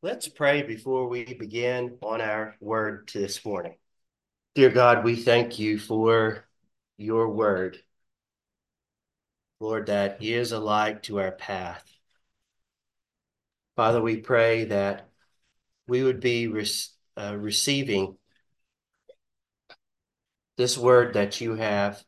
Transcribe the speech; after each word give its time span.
Let's 0.00 0.28
pray 0.28 0.62
before 0.62 1.08
we 1.08 1.24
begin 1.24 1.98
on 2.02 2.20
our 2.20 2.54
word 2.60 3.10
this 3.12 3.44
morning. 3.44 3.74
Dear 4.54 4.70
God, 4.70 5.02
we 5.02 5.16
thank 5.16 5.58
you 5.58 5.76
for 5.76 6.44
your 6.96 7.28
word. 7.30 7.82
Lord, 9.58 9.86
that 9.86 10.22
is 10.22 10.52
a 10.52 10.60
light 10.60 11.02
to 11.04 11.18
our 11.18 11.32
path. 11.32 11.82
Father, 13.74 14.00
we 14.00 14.18
pray 14.18 14.66
that 14.66 15.08
we 15.88 16.04
would 16.04 16.20
be 16.20 16.46
re- 16.46 16.70
uh, 17.16 17.36
receiving 17.36 18.18
this 20.56 20.78
word 20.78 21.14
that 21.14 21.40
you 21.40 21.56
have 21.56 22.00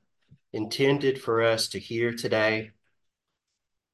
intended 0.52 1.20
for 1.20 1.42
us 1.42 1.70
to 1.70 1.80
hear 1.80 2.12
today. 2.12 2.70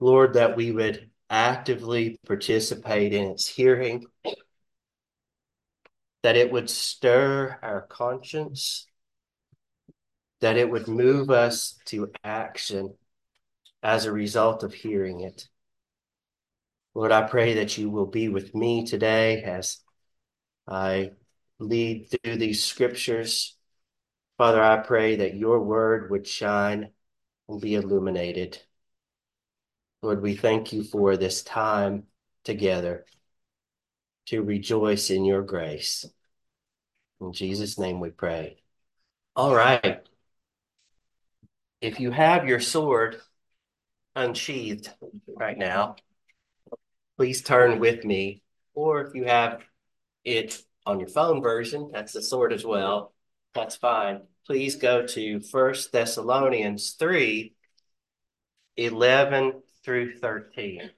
Lord, 0.01 0.35
that 0.35 0.55
we 0.55 0.71
would 0.71 1.09
actively 1.31 2.19
participate 2.27 3.13
in 3.13 3.31
its 3.31 3.47
hearing, 3.47 4.07
that 6.23 6.37
it 6.37 6.51
would 6.51 6.71
stir 6.71 7.59
our 7.63 7.83
conscience, 7.83 8.87
that 10.41 10.57
it 10.57 10.71
would 10.71 10.89
move 10.89 11.31
us 11.31 11.79
to 11.87 12.11
action 12.25 12.95
as 13.83 14.05
a 14.05 14.13
result 14.13 14.63
of 14.63 14.75
hearing 14.75 15.21
it. 15.21 15.49
Lord, 16.95 17.13
I 17.13 17.23
pray 17.23 17.55
that 17.55 17.77
you 17.77 17.91
will 17.91 18.07
be 18.07 18.29
with 18.29 18.55
me 18.55 18.87
today 18.87 19.43
as 19.43 19.79
I 20.67 21.11
lead 21.59 22.09
through 22.11 22.37
these 22.37 22.65
scriptures. 22.65 23.57
Father, 24.39 24.63
I 24.63 24.79
pray 24.79 25.17
that 25.17 25.35
your 25.35 25.61
word 25.61 26.11
would 26.11 26.27
shine 26.27 26.91
and 27.49 27.61
be 27.61 27.75
illuminated. 27.75 28.61
Lord, 30.03 30.23
we 30.23 30.37
thank 30.37 30.73
you 30.73 30.85
for 30.85 31.17
this 31.17 31.43
time 31.43 32.05
together 32.45 33.07
to 34.27 34.43
rejoice 34.43 35.11
in 35.11 35.25
your 35.25 35.43
grace. 35.43 36.05
In 37.21 37.33
Jesus' 37.33 37.79
name 37.79 38.01
we 38.01 38.11
pray. 38.11 38.59
All 39.35 39.55
right. 39.55 40.07
If 41.81 42.01
you 42.01 42.11
have 42.11 42.47
your 42.47 42.61
sword 42.61 43.21
unsheathed 44.15 44.91
right 45.35 45.57
now, 45.57 45.97
please 47.17 47.43
turn 47.43 47.79
with 47.79 48.05
me. 48.05 48.43
Or 48.75 49.03
if 49.03 49.15
you 49.15 49.25
have 49.25 49.63
it 50.25 50.61
on 50.85 51.01
your 51.01 51.09
phone 51.09 51.43
version, 51.43 51.91
that's 51.93 52.13
the 52.13 52.23
sword 52.23 52.53
as 52.53 52.65
well. 52.65 53.15
That's 53.55 53.77
fine. 53.77 54.23
Please 54.47 54.77
go 54.77 55.07
to 55.07 55.41
First 55.41 55.93
Thessalonians 55.93 56.93
3 56.93 57.55
11 58.77 59.63
through 59.87 60.19
13. 60.19 60.91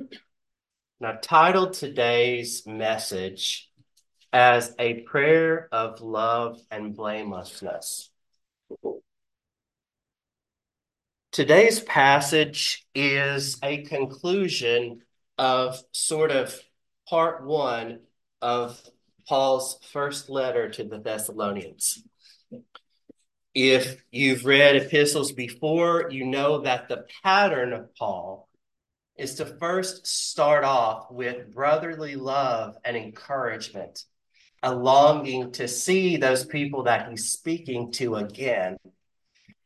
Now, 0.99 1.19
titled 1.21 1.75
today's 1.75 2.67
message 2.67 3.71
as 4.33 4.75
a 4.79 5.03
prayer 5.03 5.69
of 5.71 6.01
love 6.01 6.59
and 6.71 6.97
blamelessness. 6.97 8.11
Today's 11.33 11.81
passage 11.81 12.87
is 12.95 13.59
a 13.63 13.83
conclusion 13.83 15.03
of 15.37 15.79
sort 15.93 16.31
of 16.31 16.59
part 17.11 17.45
one 17.45 18.01
of 18.41 18.81
Paul's 19.29 19.79
first 19.93 20.31
letter 20.31 20.71
to 20.71 20.85
the 20.85 20.99
Thessalonians. 20.99 22.03
If 23.55 24.03
you've 24.11 24.47
read 24.47 24.77
epistles 24.77 25.33
before, 25.33 26.09
you 26.11 26.25
know 26.25 26.63
that 26.63 26.89
the 26.89 27.05
pattern 27.23 27.75
of 27.75 27.95
Paul 27.95 28.48
is 29.19 29.35
to 29.35 29.45
first 29.45 30.07
start 30.07 30.65
off 30.65 31.11
with 31.11 31.53
brotherly 31.53 32.15
love 32.17 32.77
and 32.85 32.97
encouragement, 32.97 34.05
a 34.63 34.75
longing 34.75 35.53
to 35.53 35.67
see 35.67 36.17
those 36.17 36.45
people 36.45 36.85
that 36.85 37.11
he's 37.11 37.31
speaking 37.31 37.93
to 37.93 38.15
again. 38.15 38.77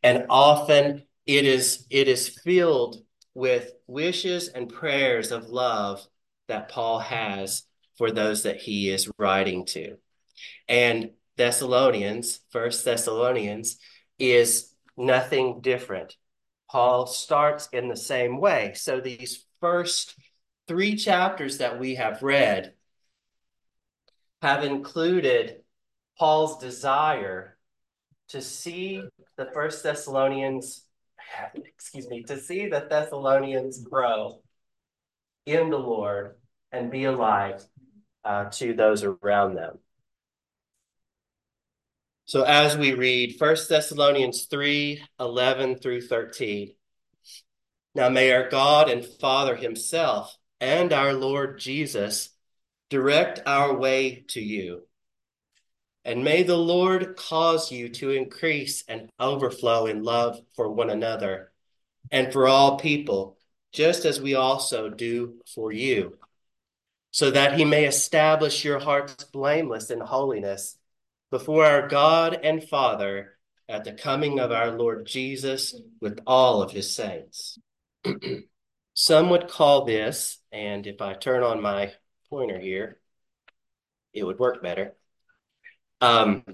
And 0.03 0.27
often 0.31 1.05
it 1.27 1.45
is 1.45 1.87
it 1.91 2.09
is 2.09 2.29
filled 2.29 3.05
with 3.35 3.73
wishes 3.87 4.49
and 4.49 4.73
prayers 4.73 5.31
of 5.31 5.49
love 5.49 6.05
that 6.49 6.69
Paul 6.69 6.99
has 6.99 7.63
for 7.97 8.11
those 8.11 8.43
that 8.43 8.57
he 8.57 8.91
is 8.91 9.11
writing 9.19 9.67
to. 9.67 9.97
And 10.69 11.11
Thessalonians, 11.37 12.41
First 12.51 12.85
Thessalonians, 12.85 13.79
is 14.19 14.73
nothing 14.97 15.61
different. 15.61 16.17
Paul 16.73 17.07
starts 17.07 17.69
in 17.75 17.89
the 17.89 17.97
same 17.97 18.41
way. 18.41 18.73
So 18.75 18.99
these 18.99 19.45
first 19.61 20.19
three 20.67 20.97
chapters 20.97 21.59
that 21.59 21.79
we 21.79 21.97
have 21.97 22.23
read 22.23 22.73
have 24.41 24.65
included 24.65 25.61
Paul's 26.19 26.57
desire 26.59 27.59
to 28.29 28.41
see 28.41 29.05
the 29.37 29.51
First 29.53 29.83
Thessalonians, 29.83 30.87
excuse 31.55 32.09
me, 32.09 32.23
to 32.23 32.41
see 32.41 32.69
the 32.69 32.87
Thessalonians 32.89 33.83
grow 33.83 34.41
in 35.45 35.69
the 35.69 35.79
Lord 35.79 36.37
and 36.73 36.91
be 36.91 37.05
alive 37.05 37.63
uh, 38.25 38.47
to 38.47 38.73
those 38.73 39.05
around 39.05 39.57
them. 39.57 39.79
So 42.25 42.45
as 42.45 42.77
we 42.77 42.95
read 42.95 43.35
1 43.39 43.57
Thessalonians 43.69 44.45
3 44.45 45.03
11 45.19 45.77
through 45.79 46.03
13. 46.03 46.75
Now 47.95 48.09
may 48.09 48.33
our 48.33 48.49
God 48.49 48.89
and 48.89 49.05
Father 49.05 49.57
Himself 49.57 50.37
and 50.61 50.93
our 50.93 51.13
Lord 51.13 51.59
Jesus 51.59 52.31
direct 52.91 53.43
our 53.45 53.77
way 53.77 54.25
to 54.29 54.41
you. 54.41 54.83
And 56.05 56.25
may 56.25 56.43
the 56.43 56.57
Lord 56.57 57.17
cause 57.17 57.71
you 57.71 57.89
to 57.91 58.11
increase 58.11 58.85
and 58.89 59.11
overflow 59.21 59.87
in 59.87 60.03
love 60.03 60.41
for 60.55 60.71
one 60.71 60.91
another 60.91 61.53
and 62.11 62.33
for 62.33 62.49
all 62.49 62.79
people, 62.79 63.37
just 63.73 64.05
as 64.05 64.21
we 64.21 64.35
also 64.35 64.89
do 64.89 65.41
for 65.55 65.73
you, 65.73 66.19
so 67.11 67.31
that 67.31 67.59
He 67.59 67.65
may 67.65 67.85
establish 67.85 68.65
your 68.65 68.79
hearts 68.79 69.25
blameless 69.25 69.91
in 69.91 70.01
holiness 70.01 70.77
before 71.33 71.65
our 71.65 71.89
God 71.89 72.39
and 72.45 72.63
Father 72.63 73.39
at 73.67 73.85
the 73.85 73.93
coming 73.95 74.39
of 74.39 74.53
our 74.53 74.71
Lord 74.71 75.07
Jesus 75.07 75.75
with 75.99 76.21
all 76.27 76.63
of 76.63 76.73
his 76.73 76.95
saints. 76.95 77.59
Some 78.95 79.31
would 79.31 79.49
call 79.49 79.87
this, 79.87 80.39
and 80.53 80.87
if 80.87 81.01
I 81.01 81.15
turn 81.15 81.43
on 81.43 81.63
my 81.63 81.93
pointer 82.29 82.61
here, 82.61 82.99
it 84.13 84.25
would 84.25 84.39
work 84.39 84.63
better. 84.63 84.93
Um, 86.03 86.45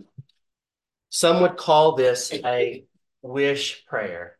some 1.11 1.43
would 1.43 1.57
call 1.57 1.97
this 1.97 2.33
a 2.33 2.85
wish 3.23 3.85
prayer. 3.87 4.37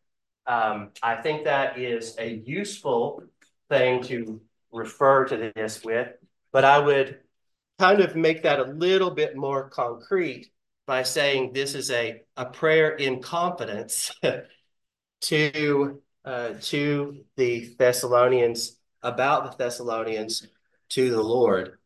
Um, 0.47 0.91
I 1.03 1.15
think 1.15 1.43
that 1.43 1.77
is 1.77 2.15
a 2.17 2.29
useful 2.29 3.23
thing 3.67 4.03
to 4.03 4.39
refer 4.71 5.25
to 5.25 5.51
this 5.53 5.83
with, 5.83 6.07
but 6.53 6.63
I 6.63 6.79
would 6.79 7.19
kind 7.79 8.01
of 8.01 8.15
make 8.15 8.43
that 8.43 8.59
a 8.59 8.63
little 8.63 9.11
bit 9.11 9.37
more 9.37 9.69
concrete 9.69 10.51
by 10.85 11.01
saying 11.01 11.53
this 11.53 11.75
is 11.75 11.89
a, 11.91 12.21
a 12.35 12.45
prayer 12.45 12.95
in 12.95 13.21
confidence 13.21 14.11
to 15.21 16.01
uh, 16.25 16.53
to 16.61 17.23
the 17.37 17.73
Thessalonians 17.79 18.77
about 19.01 19.51
the 19.51 19.63
Thessalonians 19.63 20.45
to 20.89 21.09
the 21.09 21.21
Lord. 21.21 21.77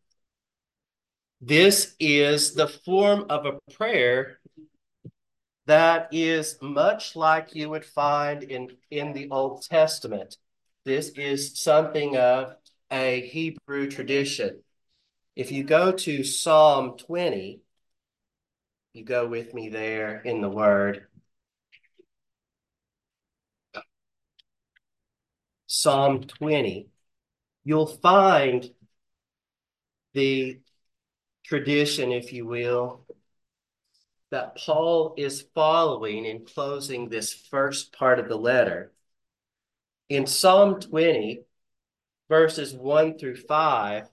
This 1.39 1.95
is 1.99 2.53
the 2.53 2.67
form 2.67 3.25
of 3.29 3.45
a 3.45 3.59
prayer 3.73 4.39
that 5.67 6.09
is 6.11 6.57
much 6.61 7.15
like 7.15 7.53
you 7.53 7.69
would 7.69 7.85
find 7.85 8.43
in, 8.43 8.69
in 8.89 9.13
the 9.13 9.29
Old 9.29 9.63
Testament. 9.63 10.37
This 10.83 11.09
is 11.09 11.61
something 11.61 12.17
of 12.17 12.55
a 12.91 13.21
Hebrew 13.27 13.89
tradition. 13.89 14.62
If 15.35 15.51
you 15.51 15.63
go 15.63 15.91
to 15.91 16.23
Psalm 16.23 16.97
20, 16.97 17.61
you 18.93 19.03
go 19.03 19.27
with 19.27 19.53
me 19.53 19.69
there 19.69 20.21
in 20.21 20.41
the 20.41 20.49
word. 20.49 21.07
Psalm 25.65 26.21
20, 26.21 26.87
you'll 27.63 27.87
find 27.87 28.69
the 30.13 30.59
tradition, 31.43 32.11
if 32.11 32.31
you 32.31 32.45
will, 32.45 33.03
that 34.29 34.55
Paul 34.55 35.15
is 35.17 35.45
following 35.55 36.25
in 36.25 36.45
closing 36.45 37.09
this 37.09 37.33
first 37.33 37.91
part 37.91 38.19
of 38.19 38.29
the 38.29 38.37
letter. 38.37 38.91
In 40.09 40.27
Psalm 40.27 40.79
20, 40.79 41.41
verses 42.29 42.75
1 42.75 43.17
through 43.17 43.37
5, 43.37 44.09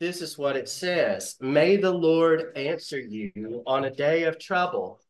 this 0.00 0.22
is 0.22 0.38
what 0.38 0.56
it 0.56 0.68
says 0.68 1.36
May 1.40 1.76
the 1.76 1.92
Lord 1.92 2.56
answer 2.56 2.98
you 2.98 3.62
on 3.66 3.84
a 3.84 3.90
day 3.94 4.24
of 4.24 4.38
trouble. 4.38 5.00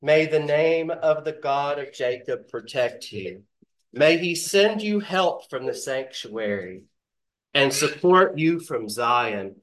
May 0.00 0.26
the 0.26 0.40
name 0.40 0.90
of 0.90 1.24
the 1.24 1.32
God 1.32 1.78
of 1.78 1.92
Jacob 1.92 2.48
protect 2.48 3.12
you. 3.12 3.42
May 3.92 4.18
he 4.18 4.34
send 4.34 4.82
you 4.82 5.00
help 5.00 5.50
from 5.50 5.66
the 5.66 5.74
sanctuary. 5.74 6.82
and 7.54 7.72
support 7.72 8.36
you 8.38 8.58
from 8.60 8.88
Zion. 8.88 9.56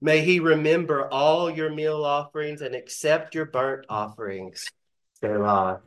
May 0.00 0.20
he 0.22 0.38
remember 0.40 1.08
all 1.10 1.50
your 1.50 1.70
meal 1.70 2.04
offerings 2.04 2.60
and 2.60 2.74
accept 2.74 3.34
your 3.34 3.46
burnt 3.46 3.86
offerings. 3.88 4.66
Selah. 5.20 5.80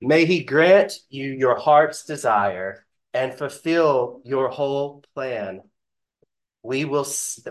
May 0.00 0.24
he 0.24 0.44
grant 0.44 0.94
you 1.10 1.30
your 1.32 1.56
heart's 1.58 2.04
desire 2.04 2.86
and 3.12 3.34
fulfill 3.34 4.22
your 4.24 4.48
whole 4.48 5.02
plan. 5.14 5.62
We 6.62 6.84
will, 6.84 7.06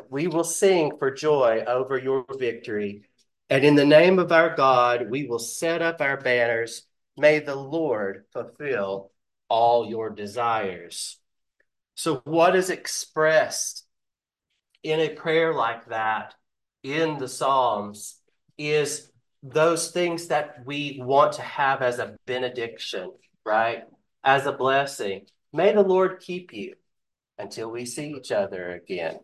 we 0.10 0.28
will 0.28 0.44
sing 0.44 0.94
for 0.98 1.12
joy 1.12 1.64
over 1.68 1.98
your 1.98 2.26
victory. 2.38 3.04
And 3.50 3.66
in 3.66 3.76
the 3.76 3.86
name 3.86 4.20
of 4.20 4.32
our 4.32 4.56
God, 4.56 5.10
we 5.10 5.26
will 5.26 5.40
set 5.40 5.82
up 5.82 6.00
our 6.00 6.18
banners. 6.18 6.84
May 7.18 7.40
the 7.40 7.56
Lord 7.56 8.24
fulfill 8.32 9.12
all 9.50 9.90
your 9.90 10.10
desires. 10.10 11.18
So, 11.96 12.22
what 12.24 12.56
is 12.56 12.70
expressed 12.70 13.86
in 14.84 15.00
a 15.00 15.10
prayer 15.10 15.54
like 15.54 15.88
that 15.88 16.34
in 16.84 17.18
the 17.18 17.28
Psalms 17.28 18.18
is 18.58 19.12
those 19.44 19.92
things 19.92 20.28
that 20.28 20.66
we 20.66 21.00
want 21.04 21.34
to 21.34 21.42
have 21.42 21.82
as 21.82 22.00
a 22.00 22.16
benediction, 22.26 23.12
right? 23.46 23.84
As 24.24 24.46
a 24.46 24.52
blessing. 24.52 25.26
May 25.52 25.74
the 25.74 25.82
Lord 25.82 26.22
keep 26.22 26.54
you 26.54 26.76
until 27.42 27.70
we 27.70 27.86
see 27.86 28.14
each 28.18 28.32
other 28.32 28.72
again, 28.72 29.20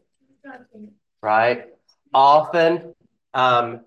right? 1.22 1.66
Often, 2.14 2.94
um, 3.34 3.82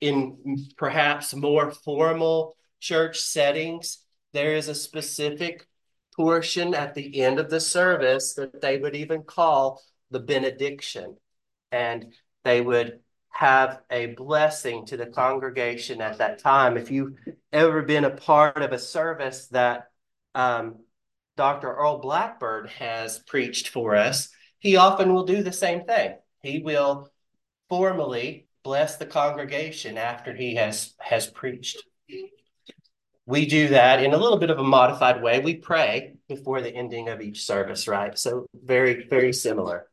in 0.00 0.66
perhaps 0.76 1.34
more 1.34 1.70
formal 1.70 2.56
church 2.80 3.20
settings, 3.20 3.98
there 4.32 4.54
is 4.54 4.68
a 4.68 4.74
specific 4.74 5.66
portion 6.16 6.74
at 6.74 6.94
the 6.94 7.20
end 7.22 7.38
of 7.38 7.50
the 7.50 7.60
service 7.60 8.34
that 8.34 8.60
they 8.60 8.78
would 8.78 8.96
even 8.96 9.22
call 9.22 9.82
the 10.10 10.20
benediction. 10.20 11.16
And 11.70 12.14
they 12.44 12.60
would 12.60 13.00
have 13.28 13.80
a 13.90 14.06
blessing 14.06 14.86
to 14.86 14.96
the 14.96 15.06
congregation 15.06 16.00
at 16.00 16.18
that 16.18 16.38
time. 16.38 16.76
If 16.76 16.90
you've 16.90 17.14
ever 17.52 17.82
been 17.82 18.04
a 18.04 18.10
part 18.10 18.60
of 18.60 18.72
a 18.72 18.78
service 18.78 19.46
that 19.48 19.90
um, 20.34 20.80
Dr. 21.40 21.72
Earl 21.72 22.00
Blackburn 22.00 22.68
has 22.78 23.18
preached 23.20 23.68
for 23.68 23.96
us, 23.96 24.28
he 24.58 24.76
often 24.76 25.14
will 25.14 25.24
do 25.24 25.42
the 25.42 25.54
same 25.54 25.86
thing. 25.86 26.16
He 26.42 26.58
will 26.58 27.08
formally 27.70 28.46
bless 28.62 28.98
the 28.98 29.06
congregation 29.06 29.96
after 29.96 30.34
he 30.34 30.56
has 30.56 30.92
has 30.98 31.28
preached. 31.28 31.82
We 33.24 33.46
do 33.46 33.68
that 33.68 34.04
in 34.04 34.12
a 34.12 34.18
little 34.18 34.36
bit 34.36 34.50
of 34.50 34.58
a 34.58 34.62
modified 34.62 35.22
way. 35.22 35.40
We 35.40 35.56
pray 35.56 36.16
before 36.28 36.60
the 36.60 36.74
ending 36.74 37.08
of 37.08 37.22
each 37.22 37.46
service, 37.46 37.88
right? 37.88 38.18
So 38.18 38.44
very, 38.52 39.08
very 39.08 39.32
similar. 39.32 39.86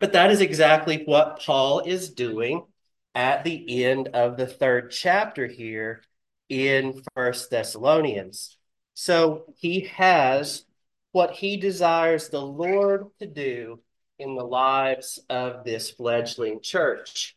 But 0.00 0.14
that 0.14 0.32
is 0.32 0.40
exactly 0.40 1.04
what 1.04 1.42
Paul 1.46 1.78
is 1.78 2.10
doing 2.10 2.66
at 3.14 3.44
the 3.44 3.84
end 3.84 4.08
of 4.08 4.36
the 4.36 4.48
third 4.48 4.90
chapter 4.90 5.46
here 5.46 6.02
in 6.48 7.04
First 7.14 7.52
Thessalonians. 7.52 8.58
So 8.94 9.44
he 9.56 9.80
has 9.96 10.64
what 11.12 11.32
he 11.32 11.56
desires 11.56 12.28
the 12.28 12.40
Lord 12.40 13.06
to 13.18 13.26
do 13.26 13.80
in 14.18 14.34
the 14.34 14.44
lives 14.44 15.18
of 15.28 15.64
this 15.64 15.90
fledgling 15.90 16.60
church. 16.62 17.36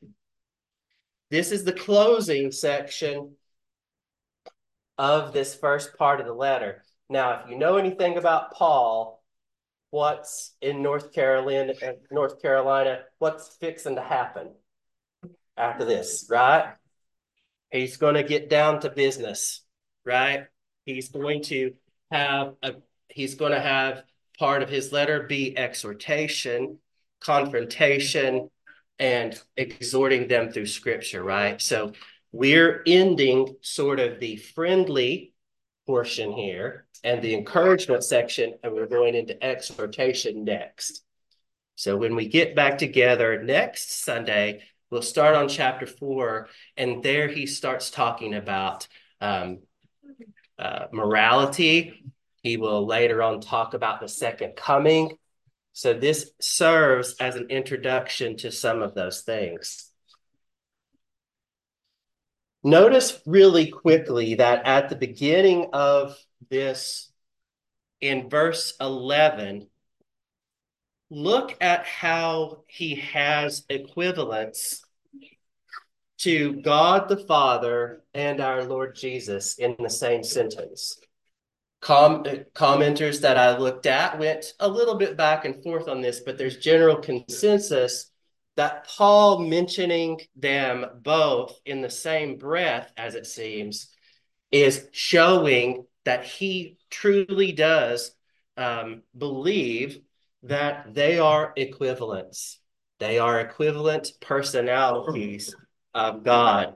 This 1.29 1.51
is 1.51 1.63
the 1.63 1.73
closing 1.73 2.51
section 2.51 3.35
of 4.97 5.33
this 5.33 5.55
first 5.55 5.97
part 5.97 6.19
of 6.19 6.25
the 6.25 6.33
letter. 6.33 6.83
Now, 7.09 7.41
if 7.43 7.49
you 7.49 7.57
know 7.57 7.77
anything 7.77 8.17
about 8.17 8.53
Paul, 8.53 9.23
what's 9.89 10.53
in 10.61 10.81
North 10.81 11.13
Carolina, 11.13 11.73
uh, 11.81 11.93
North 12.11 12.41
Carolina, 12.41 12.99
what's 13.19 13.57
fixing 13.57 13.95
to 13.95 14.01
happen 14.01 14.51
after 15.57 15.85
this, 15.85 16.27
right? 16.29 16.73
He's 17.71 17.97
going 17.97 18.15
to 18.15 18.23
get 18.23 18.49
down 18.49 18.81
to 18.81 18.89
business, 18.89 19.63
right? 20.05 20.45
He's 20.85 21.09
going 21.09 21.41
to 21.43 21.73
have 22.11 22.53
a 22.61 22.75
he's 23.09 23.35
going 23.35 23.51
to 23.51 23.59
have 23.59 24.03
part 24.37 24.61
of 24.61 24.69
his 24.69 24.91
letter 24.91 25.23
be 25.23 25.57
exhortation, 25.57 26.79
confrontation, 27.21 28.49
and 28.99 29.41
exhorting 29.57 30.27
them 30.27 30.51
through 30.51 30.65
scripture, 30.65 31.23
right? 31.23 31.61
So 31.61 31.93
we're 32.31 32.83
ending 32.85 33.55
sort 33.61 33.99
of 33.99 34.19
the 34.19 34.37
friendly 34.37 35.33
portion 35.85 36.31
here 36.31 36.85
and 37.03 37.21
the 37.21 37.33
encouragement 37.33 38.03
section, 38.03 38.55
and 38.63 38.73
we're 38.73 38.87
going 38.87 39.15
into 39.15 39.41
exhortation 39.43 40.43
next. 40.43 41.03
So 41.75 41.97
when 41.97 42.15
we 42.15 42.27
get 42.27 42.55
back 42.55 42.77
together 42.77 43.41
next 43.43 44.03
Sunday, 44.03 44.63
we'll 44.89 45.01
start 45.01 45.35
on 45.35 45.47
chapter 45.47 45.85
four, 45.85 46.49
and 46.77 47.03
there 47.03 47.27
he 47.27 47.45
starts 47.45 47.89
talking 47.91 48.33
about 48.33 48.87
um, 49.21 49.59
uh, 50.57 50.85
morality. 50.91 52.11
He 52.41 52.57
will 52.57 52.85
later 52.85 53.23
on 53.23 53.41
talk 53.41 53.73
about 53.73 53.99
the 53.99 54.07
second 54.07 54.55
coming. 54.55 55.17
So 55.73 55.93
this 55.93 56.31
serves 56.39 57.15
as 57.19 57.35
an 57.35 57.47
introduction 57.49 58.37
to 58.37 58.51
some 58.51 58.81
of 58.81 58.93
those 58.93 59.21
things. 59.21 59.91
Notice 62.63 63.21
really 63.25 63.67
quickly 63.67 64.35
that 64.35 64.65
at 64.65 64.89
the 64.89 64.95
beginning 64.95 65.67
of 65.73 66.17
this, 66.49 67.11
in 67.99 68.29
verse 68.29 68.73
11, 68.79 69.67
look 71.09 71.57
at 71.61 71.85
how 71.85 72.63
he 72.67 72.95
has 72.95 73.65
equivalence 73.69 74.84
to 76.25 76.59
God 76.63 77.07
the 77.07 77.17
Father 77.17 78.01
and 78.15 78.41
our 78.41 78.63
Lord 78.63 78.95
Jesus 78.95 79.59
in 79.59 79.75
the 79.77 79.91
same 79.91 80.23
sentence. 80.23 80.99
Com- 81.81 82.23
commenters 82.55 83.21
that 83.21 83.37
I 83.37 83.55
looked 83.59 83.85
at 83.85 84.17
went 84.17 84.53
a 84.59 84.67
little 84.67 84.95
bit 84.95 85.17
back 85.17 85.45
and 85.45 85.61
forth 85.61 85.87
on 85.87 86.01
this, 86.01 86.21
but 86.21 86.39
there's 86.39 86.57
general 86.57 86.97
consensus 86.97 88.09
that 88.55 88.87
Paul 88.87 89.45
mentioning 89.45 90.19
them 90.35 90.87
both 91.03 91.59
in 91.63 91.81
the 91.81 91.91
same 91.91 92.39
breath, 92.39 92.91
as 92.97 93.13
it 93.13 93.27
seems, 93.27 93.93
is 94.51 94.87
showing 94.93 95.85
that 96.05 96.25
he 96.25 96.79
truly 96.89 97.51
does 97.51 98.15
um, 98.57 99.03
believe 99.15 99.99
that 100.41 100.95
they 100.95 101.19
are 101.19 101.53
equivalents. 101.55 102.59
They 102.97 103.19
are 103.19 103.39
equivalent 103.41 104.11
personalities 104.21 105.53
of 105.95 106.23
God. 106.23 106.75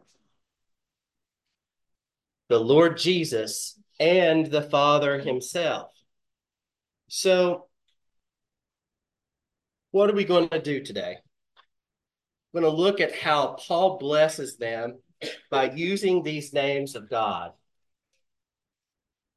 The 2.47 2.59
Lord 2.59 2.97
Jesus 2.97 3.77
and 3.99 4.47
the 4.47 4.63
Father 4.63 5.19
Himself. 5.19 5.91
So, 7.09 7.67
what 9.91 10.09
are 10.09 10.15
we 10.15 10.23
going 10.23 10.49
to 10.49 10.61
do 10.61 10.83
today? 10.83 11.17
We're 12.53 12.61
going 12.61 12.73
to 12.73 12.81
look 12.81 12.99
at 13.01 13.15
how 13.15 13.57
Paul 13.59 13.99
blesses 13.99 14.57
them 14.57 14.99
by 15.51 15.71
using 15.71 16.23
these 16.23 16.53
names 16.53 16.95
of 16.95 17.09
God. 17.09 17.51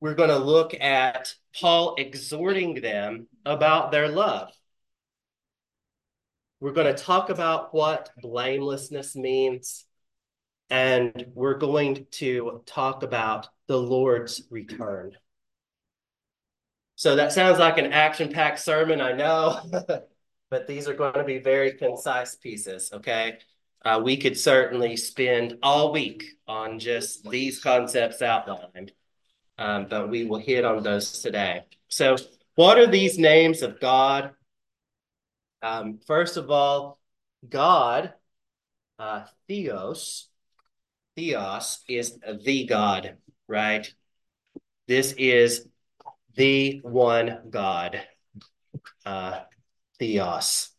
We're 0.00 0.14
going 0.14 0.30
to 0.30 0.38
look 0.38 0.74
at 0.80 1.34
Paul 1.60 1.96
exhorting 1.98 2.80
them 2.80 3.26
about 3.44 3.92
their 3.92 4.08
love. 4.08 4.50
We're 6.62 6.70
going 6.70 6.94
to 6.94 7.02
talk 7.02 7.28
about 7.28 7.74
what 7.74 8.10
blamelessness 8.18 9.16
means, 9.16 9.84
and 10.70 11.26
we're 11.34 11.58
going 11.58 12.06
to 12.12 12.62
talk 12.66 13.02
about 13.02 13.48
the 13.66 13.76
Lord's 13.76 14.44
return. 14.48 15.16
So 16.94 17.16
that 17.16 17.32
sounds 17.32 17.58
like 17.58 17.78
an 17.78 17.92
action 17.92 18.32
packed 18.32 18.60
sermon, 18.60 19.00
I 19.00 19.10
know, 19.10 19.58
but 20.50 20.68
these 20.68 20.86
are 20.86 20.94
going 20.94 21.14
to 21.14 21.24
be 21.24 21.38
very 21.38 21.72
concise 21.72 22.36
pieces, 22.36 22.92
okay? 22.92 23.38
Uh, 23.84 24.00
we 24.04 24.16
could 24.16 24.38
certainly 24.38 24.96
spend 24.96 25.58
all 25.64 25.90
week 25.90 26.22
on 26.46 26.78
just 26.78 27.28
these 27.28 27.58
concepts 27.58 28.22
outlined, 28.22 28.92
um, 29.58 29.88
but 29.90 30.08
we 30.08 30.26
will 30.26 30.38
hit 30.38 30.64
on 30.64 30.84
those 30.84 31.22
today. 31.22 31.64
So, 31.88 32.14
what 32.54 32.78
are 32.78 32.86
these 32.86 33.18
names 33.18 33.62
of 33.62 33.80
God? 33.80 34.30
Um, 35.62 36.00
first 36.06 36.36
of 36.36 36.50
all, 36.50 36.98
God, 37.48 38.12
uh, 38.98 39.26
Theos, 39.46 40.28
Theos 41.16 41.80
is 41.88 42.18
the 42.44 42.66
God, 42.66 43.16
right? 43.46 43.92
This 44.88 45.12
is 45.12 45.66
the 46.34 46.80
one 46.82 47.38
God, 47.50 48.02
uh, 49.06 49.40
Theos. 49.98 50.70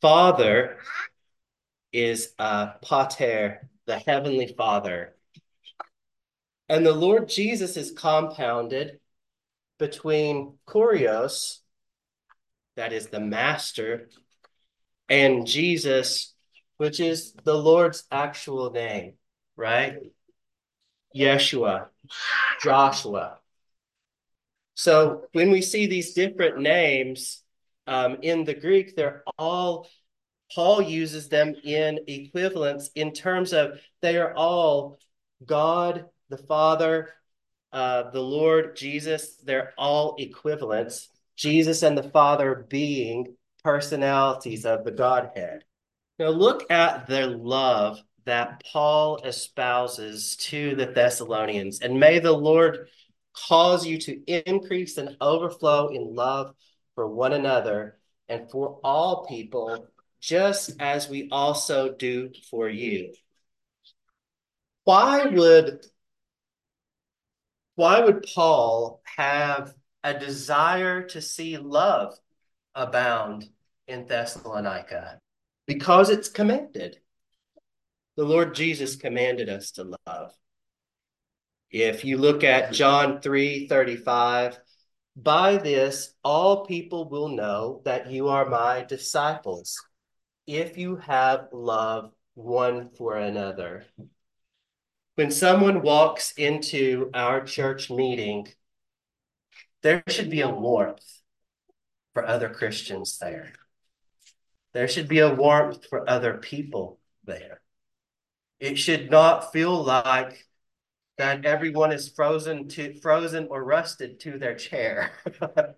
Father 0.00 0.78
is 1.92 2.32
uh, 2.38 2.72
Pater, 2.82 3.68
the 3.86 3.98
Heavenly 3.98 4.54
Father. 4.56 5.14
And 6.68 6.84
the 6.84 6.92
Lord 6.92 7.28
Jesus 7.28 7.76
is 7.76 7.92
compounded 7.92 8.98
between 9.78 10.54
Kurios 10.66 11.60
that 12.76 12.92
is 12.92 13.08
the 13.08 13.20
master, 13.20 14.08
and 15.08 15.46
Jesus, 15.46 16.34
which 16.76 17.00
is 17.00 17.32
the 17.44 17.54
Lord's 17.54 18.04
actual 18.10 18.70
name, 18.70 19.14
right? 19.56 19.98
Yeshua, 21.16 21.86
Joshua. 22.62 23.38
So 24.74 25.22
when 25.32 25.50
we 25.50 25.62
see 25.62 25.86
these 25.86 26.12
different 26.12 26.58
names 26.58 27.42
um, 27.86 28.18
in 28.22 28.44
the 28.44 28.54
Greek, 28.54 28.94
they're 28.94 29.24
all, 29.38 29.88
Paul 30.54 30.82
uses 30.82 31.28
them 31.28 31.54
in 31.64 32.00
equivalence 32.06 32.90
in 32.94 33.12
terms 33.12 33.54
of 33.54 33.78
they 34.02 34.18
are 34.18 34.34
all 34.34 34.98
God, 35.44 36.04
the 36.28 36.36
Father, 36.36 37.14
uh, 37.72 38.10
the 38.10 38.20
Lord, 38.20 38.76
Jesus, 38.76 39.36
they're 39.36 39.72
all 39.78 40.16
equivalents. 40.18 41.08
Jesus 41.36 41.82
and 41.82 41.96
the 41.96 42.10
Father 42.10 42.66
being 42.68 43.36
personalities 43.62 44.64
of 44.64 44.84
the 44.84 44.90
Godhead. 44.90 45.64
Now 46.18 46.28
look 46.28 46.70
at 46.70 47.06
the 47.06 47.26
love 47.26 48.00
that 48.24 48.62
Paul 48.72 49.20
espouses 49.22 50.36
to 50.36 50.74
the 50.74 50.86
Thessalonians, 50.86 51.80
and 51.80 52.00
may 52.00 52.18
the 52.18 52.32
Lord 52.32 52.88
cause 53.34 53.86
you 53.86 53.98
to 53.98 54.48
increase 54.48 54.96
and 54.96 55.16
overflow 55.20 55.88
in 55.88 56.14
love 56.14 56.54
for 56.94 57.06
one 57.06 57.32
another 57.32 57.98
and 58.28 58.50
for 58.50 58.80
all 58.82 59.26
people, 59.26 59.86
just 60.20 60.72
as 60.80 61.08
we 61.08 61.28
also 61.30 61.92
do 61.94 62.32
for 62.50 62.68
you. 62.68 63.12
Why 64.84 65.26
would 65.26 65.84
why 67.74 68.00
would 68.00 68.26
Paul 68.34 69.02
have 69.16 69.74
a 70.06 70.16
desire 70.16 71.02
to 71.02 71.20
see 71.20 71.56
love 71.56 72.16
abound 72.76 73.48
in 73.88 74.06
Thessalonica? 74.06 75.18
Because 75.66 76.10
it's 76.10 76.28
commanded. 76.28 77.00
The 78.16 78.24
Lord 78.24 78.54
Jesus 78.54 78.94
commanded 78.94 79.48
us 79.48 79.72
to 79.72 79.96
love. 80.06 80.32
If 81.72 82.04
you 82.04 82.18
look 82.18 82.44
at 82.44 82.72
John 82.72 83.20
3 83.20 83.66
35, 83.66 84.60
by 85.16 85.56
this 85.56 86.14
all 86.22 86.64
people 86.66 87.08
will 87.08 87.30
know 87.30 87.82
that 87.84 88.08
you 88.08 88.28
are 88.28 88.48
my 88.48 88.84
disciples, 88.84 89.82
if 90.46 90.78
you 90.78 90.96
have 90.98 91.48
love 91.52 92.12
one 92.34 92.90
for 92.90 93.16
another. 93.16 93.84
When 95.16 95.32
someone 95.32 95.82
walks 95.82 96.30
into 96.32 97.10
our 97.12 97.42
church 97.42 97.90
meeting, 97.90 98.46
there 99.82 100.02
should 100.08 100.30
be 100.30 100.40
a 100.40 100.48
warmth 100.48 101.20
for 102.14 102.26
other 102.26 102.48
Christians 102.48 103.18
there. 103.18 103.52
There 104.72 104.88
should 104.88 105.08
be 105.08 105.20
a 105.20 105.34
warmth 105.34 105.86
for 105.88 106.08
other 106.08 106.34
people 106.34 106.98
there. 107.24 107.60
It 108.58 108.78
should 108.78 109.10
not 109.10 109.52
feel 109.52 109.82
like 109.82 110.46
that 111.18 111.44
everyone 111.44 111.92
is 111.92 112.08
frozen 112.08 112.68
to 112.68 112.94
frozen 113.00 113.48
or 113.50 113.64
rusted 113.64 114.20
to 114.20 114.38
their 114.38 114.54
chair. 114.54 115.12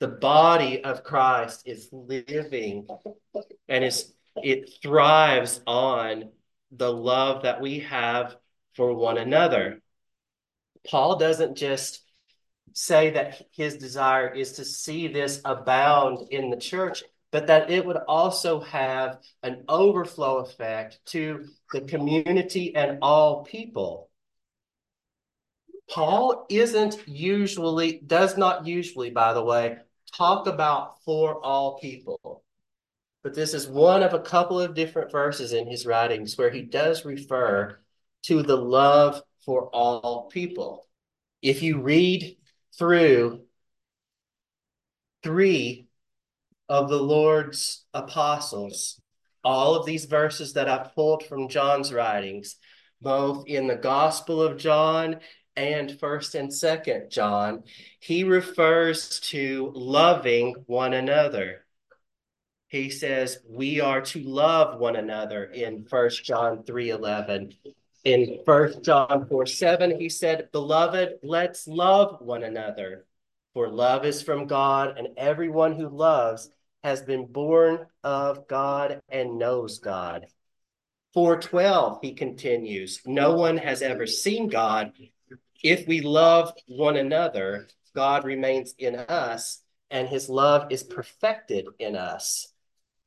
the 0.00 0.08
body 0.08 0.84
of 0.84 1.02
Christ 1.02 1.62
is 1.66 1.88
living 1.92 2.86
and 3.68 3.84
is 3.84 4.12
it 4.42 4.70
thrives 4.82 5.60
on 5.66 6.30
the 6.70 6.92
love 6.92 7.42
that 7.42 7.60
we 7.60 7.80
have 7.80 8.36
for 8.74 8.94
one 8.94 9.18
another. 9.18 9.80
Paul 10.88 11.18
doesn't 11.18 11.56
just 11.56 12.02
say 12.72 13.10
that 13.10 13.42
his 13.52 13.76
desire 13.76 14.28
is 14.28 14.52
to 14.52 14.64
see 14.64 15.08
this 15.08 15.40
abound 15.44 16.28
in 16.30 16.50
the 16.50 16.56
church 16.56 17.02
but 17.36 17.48
that 17.48 17.70
it 17.70 17.84
would 17.84 17.98
also 18.08 18.60
have 18.60 19.18
an 19.42 19.64
overflow 19.68 20.38
effect 20.38 21.00
to 21.04 21.46
the 21.72 21.82
community 21.82 22.74
and 22.74 22.98
all 23.02 23.44
people. 23.44 24.08
Paul 25.90 26.46
isn't 26.48 27.06
usually, 27.06 28.00
does 28.06 28.36
not 28.36 28.66
usually, 28.66 29.10
by 29.10 29.32
the 29.34 29.44
way, 29.44 29.76
talk 30.16 30.46
about 30.46 31.02
for 31.04 31.44
all 31.44 31.78
people. 31.78 32.42
But 33.22 33.34
this 33.34 33.54
is 33.54 33.68
one 33.68 34.02
of 34.02 34.14
a 34.14 34.20
couple 34.20 34.60
of 34.60 34.74
different 34.74 35.12
verses 35.12 35.52
in 35.52 35.66
his 35.66 35.84
writings 35.84 36.38
where 36.38 36.50
he 36.50 36.62
does 36.62 37.04
refer 37.04 37.78
to 38.22 38.42
the 38.42 38.56
love 38.56 39.20
for 39.46 39.68
all 39.68 40.28
people. 40.28 40.86
If 41.40 41.62
you 41.62 41.80
read 41.80 42.36
through 42.76 43.46
three 45.22 45.86
of 46.68 46.88
the 46.88 47.02
Lord's 47.02 47.84
apostles. 47.94 49.00
All 49.44 49.76
of 49.76 49.86
these 49.86 50.06
verses 50.06 50.54
that 50.54 50.68
I 50.68 50.88
pulled 50.94 51.24
from 51.24 51.48
John's 51.48 51.92
writings, 51.92 52.56
both 53.00 53.46
in 53.46 53.66
the 53.66 53.76
Gospel 53.76 54.42
of 54.42 54.56
John 54.58 55.20
and 55.54 55.90
1st 55.90 56.34
and 56.34 56.50
2nd 56.50 57.10
John, 57.10 57.62
he 58.00 58.24
refers 58.24 59.20
to 59.20 59.72
loving 59.74 60.54
one 60.66 60.92
another. 60.92 61.64
He 62.68 62.90
says 62.90 63.38
we 63.48 63.80
are 63.80 64.00
to 64.02 64.20
love 64.20 64.80
one 64.80 64.96
another 64.96 65.44
in 65.44 65.86
First 65.86 66.24
John 66.24 66.64
3:11. 66.64 67.54
In 68.06 68.38
First 68.46 68.84
John 68.84 69.26
4 69.28 69.46
7, 69.46 69.98
he 69.98 70.08
said, 70.08 70.52
Beloved, 70.52 71.18
let's 71.24 71.66
love 71.66 72.20
one 72.20 72.44
another. 72.44 73.04
For 73.52 73.68
love 73.68 74.04
is 74.04 74.22
from 74.22 74.46
God, 74.46 74.96
and 74.96 75.08
everyone 75.16 75.74
who 75.74 75.88
loves 75.88 76.48
has 76.84 77.02
been 77.02 77.26
born 77.26 77.84
of 78.04 78.46
God 78.46 79.00
and 79.08 79.40
knows 79.40 79.80
God. 79.80 80.26
412, 81.14 81.98
he 82.00 82.14
continues, 82.14 83.00
no 83.06 83.34
one 83.34 83.56
has 83.56 83.82
ever 83.82 84.06
seen 84.06 84.46
God. 84.46 84.92
If 85.64 85.88
we 85.88 86.00
love 86.00 86.52
one 86.68 86.96
another, 86.96 87.66
God 87.92 88.24
remains 88.24 88.72
in 88.78 88.94
us 88.94 89.62
and 89.90 90.06
his 90.06 90.28
love 90.28 90.70
is 90.70 90.84
perfected 90.84 91.66
in 91.80 91.96
us. 91.96 92.52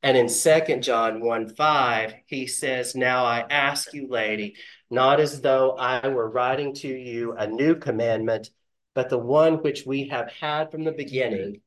And 0.02 0.16
in 0.16 0.28
Second 0.28 0.82
John 0.82 1.20
1 1.20 1.48
5, 1.48 2.14
he 2.26 2.46
says, 2.46 2.94
Now 2.94 3.24
I 3.24 3.44
ask 3.50 3.92
you, 3.92 4.08
lady, 4.08 4.56
not 4.90 5.20
as 5.20 5.40
though 5.40 5.72
I 5.72 6.08
were 6.08 6.28
writing 6.28 6.74
to 6.76 6.88
you 6.88 7.32
a 7.32 7.46
new 7.46 7.74
commandment, 7.74 8.50
but 8.94 9.10
the 9.10 9.18
one 9.18 9.62
which 9.62 9.84
we 9.84 10.08
have 10.08 10.32
had 10.32 10.70
from 10.70 10.84
the 10.84 10.92
beginning 10.92 11.60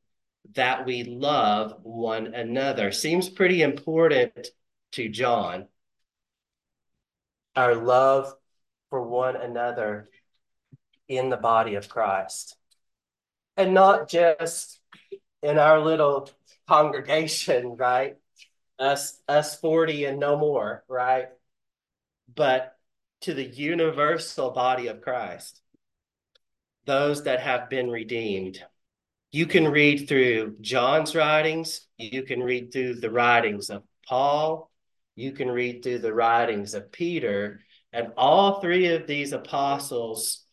that 0.54 0.84
we 0.84 1.04
love 1.04 1.74
one 1.82 2.34
another. 2.34 2.92
Seems 2.92 3.28
pretty 3.28 3.62
important 3.62 4.48
to 4.92 5.08
John. 5.08 5.68
Our 7.56 7.76
love 7.76 8.34
for 8.90 9.02
one 9.02 9.36
another 9.36 10.08
in 11.08 11.30
the 11.30 11.36
body 11.36 11.76
of 11.76 11.88
Christ. 11.88 12.56
And 13.56 13.74
not 13.74 14.08
just 14.08 14.80
in 15.42 15.58
our 15.58 15.80
little 15.80 16.28
congregation, 16.66 17.76
right? 17.78 18.16
Us 18.78 19.20
us 19.28 19.58
40 19.58 20.04
and 20.06 20.18
no 20.18 20.36
more, 20.36 20.84
right? 20.88 21.28
But 22.34 22.76
to 23.22 23.34
the 23.34 23.44
universal 23.44 24.50
body 24.50 24.88
of 24.88 25.00
Christ. 25.00 25.60
Those 26.86 27.24
that 27.24 27.40
have 27.40 27.70
been 27.70 27.90
redeemed 27.90 28.62
you 29.34 29.46
can 29.46 29.66
read 29.66 30.08
through 30.08 30.54
John's 30.60 31.16
writings, 31.16 31.88
you 31.98 32.22
can 32.22 32.40
read 32.40 32.72
through 32.72 33.00
the 33.00 33.10
writings 33.10 33.68
of 33.68 33.82
Paul, 34.08 34.70
you 35.16 35.32
can 35.32 35.50
read 35.50 35.82
through 35.82 35.98
the 35.98 36.14
writings 36.14 36.72
of 36.72 36.92
Peter, 36.92 37.58
and 37.92 38.12
all 38.16 38.60
three 38.60 38.94
of 38.94 39.08
these 39.08 39.32
apostles 39.32 40.44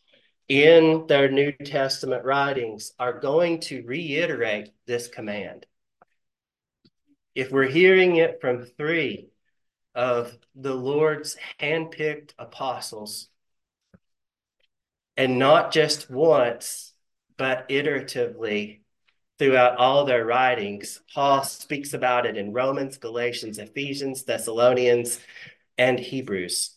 in 0.48 1.06
their 1.06 1.30
New 1.30 1.52
Testament 1.52 2.24
writings 2.24 2.90
are 2.98 3.20
going 3.20 3.60
to 3.60 3.84
reiterate 3.86 4.70
this 4.84 5.06
command. 5.06 5.64
If 7.34 7.50
we're 7.50 7.68
hearing 7.68 8.16
it 8.16 8.40
from 8.40 8.64
three 8.64 9.28
of 9.94 10.36
the 10.54 10.74
Lord's 10.74 11.36
handpicked 11.60 12.32
apostles, 12.38 13.28
and 15.16 15.38
not 15.38 15.72
just 15.72 16.10
once, 16.10 16.92
but 17.36 17.68
iteratively 17.68 18.80
throughout 19.38 19.76
all 19.76 20.04
their 20.04 20.24
writings. 20.24 21.00
Paul 21.12 21.42
speaks 21.42 21.94
about 21.94 22.26
it 22.26 22.36
in 22.36 22.52
Romans, 22.52 22.96
Galatians, 22.98 23.58
Ephesians, 23.58 24.24
Thessalonians, 24.24 25.18
and 25.76 25.98
Hebrews. 25.98 26.76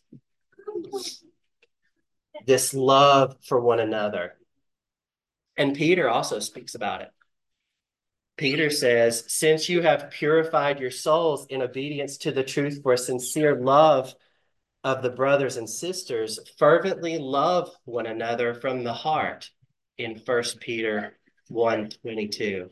This 2.45 2.73
love 2.73 3.37
for 3.45 3.59
one 3.59 3.79
another. 3.79 4.35
And 5.57 5.75
Peter 5.75 6.09
also 6.09 6.39
speaks 6.39 6.75
about 6.75 7.01
it. 7.01 7.11
Peter 8.37 8.69
says, 8.69 9.23
Since 9.27 9.69
you 9.69 9.81
have 9.81 10.11
purified 10.11 10.79
your 10.79 10.91
souls 10.91 11.45
in 11.49 11.61
obedience 11.61 12.17
to 12.19 12.31
the 12.31 12.43
truth 12.43 12.81
for 12.83 12.97
sincere 12.97 13.55
love 13.55 14.13
of 14.83 15.01
the 15.01 15.09
brothers 15.09 15.57
and 15.57 15.69
sisters, 15.69 16.39
fervently 16.57 17.17
love 17.17 17.71
one 17.85 18.05
another 18.05 18.53
from 18.53 18.83
the 18.83 18.93
heart 18.93 19.49
in 19.97 20.19
First 20.19 20.59
Peter 20.59 21.17
1 21.47 21.89
22. 22.01 22.69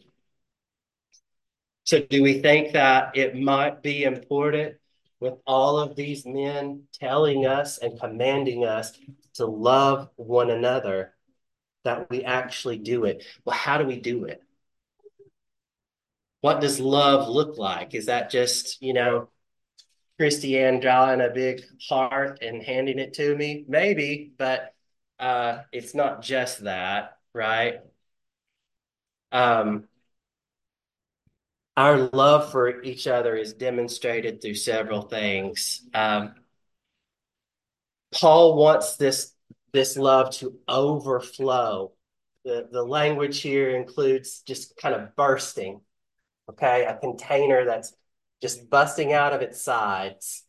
So, 1.86 2.00
do 2.00 2.22
we 2.24 2.42
think 2.42 2.74
that 2.74 3.18
it 3.18 3.36
might 3.36 3.82
be 3.82 4.04
important 4.04 4.76
with 5.20 5.36
all 5.48 5.80
of 5.80 5.96
these 5.96 6.26
men 6.26 6.84
telling 6.94 7.46
us 7.46 7.78
and 7.78 8.00
commanding 8.00 8.66
us 8.66 8.98
to 9.36 9.46
love 9.46 10.10
one 10.18 10.50
another 10.50 11.14
that 11.84 12.10
we 12.10 12.24
actually 12.24 12.78
do 12.78 13.06
it? 13.06 13.24
Well, 13.46 13.56
how 13.56 13.78
do 13.78 13.86
we 13.86 14.00
do 14.00 14.26
it? 14.26 14.43
What 16.44 16.60
does 16.60 16.78
love 16.82 17.30
look 17.30 17.58
like? 17.58 17.96
Is 17.96 18.08
that 18.08 18.30
just, 18.30 18.82
you 18.82 18.92
know, 18.92 19.30
Christiane 20.20 20.82
drawing 20.82 21.22
a 21.22 21.30
big 21.30 21.62
heart 21.88 22.40
and 22.42 22.62
handing 22.62 23.00
it 23.00 23.14
to 23.14 23.34
me? 23.34 23.64
Maybe, 23.66 24.34
but 24.38 24.74
uh, 25.18 25.60
it's 25.72 25.96
not 25.96 26.22
just 26.22 26.66
that, 26.66 27.18
right? 27.34 27.76
Um, 29.32 29.86
our 31.78 32.10
love 32.12 32.52
for 32.52 32.82
each 32.84 33.08
other 33.08 33.38
is 33.38 33.54
demonstrated 33.54 34.42
through 34.42 34.56
several 34.56 35.04
things. 35.04 35.88
Um, 35.94 36.36
Paul 38.14 38.58
wants 38.58 38.98
this 38.98 39.32
this 39.72 39.96
love 39.96 40.36
to 40.40 40.60
overflow. 40.68 41.94
The, 42.44 42.68
the 42.70 42.84
language 42.84 43.40
here 43.40 43.70
includes 43.70 44.42
just 44.42 44.76
kind 44.76 44.94
of 44.94 45.16
bursting, 45.16 45.80
okay? 46.50 46.86
A 46.86 46.98
container 46.98 47.66
that's 47.66 47.94
just 48.42 48.70
busting 48.70 49.14
out 49.14 49.34
of 49.34 49.42
its 49.42 49.62
sides 49.62 50.44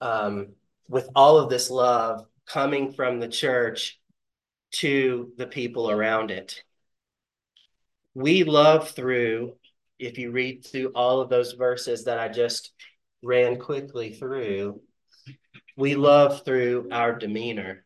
um, 0.00 0.48
with 0.88 1.08
all 1.14 1.38
of 1.38 1.50
this 1.50 1.70
love 1.70 2.24
coming 2.46 2.92
from 2.92 3.20
the 3.20 3.28
church 3.28 3.98
to 4.72 5.32
the 5.36 5.46
people 5.46 5.90
around 5.90 6.30
it. 6.30 6.62
We 8.14 8.44
love 8.44 8.90
through, 8.90 9.54
if 9.98 10.18
you 10.18 10.30
read 10.30 10.64
through 10.64 10.92
all 10.94 11.20
of 11.20 11.28
those 11.28 11.52
verses 11.52 12.04
that 12.04 12.18
I 12.18 12.28
just 12.28 12.72
ran 13.22 13.58
quickly 13.58 14.12
through, 14.12 14.80
we 15.76 15.94
love 15.94 16.44
through 16.44 16.88
our 16.90 17.14
demeanor. 17.14 17.84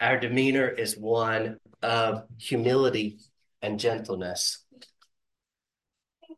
Our 0.00 0.20
demeanor 0.20 0.68
is 0.68 0.96
one 0.96 1.58
of 1.82 2.24
humility 2.38 3.18
and 3.62 3.80
gentleness. 3.80 4.64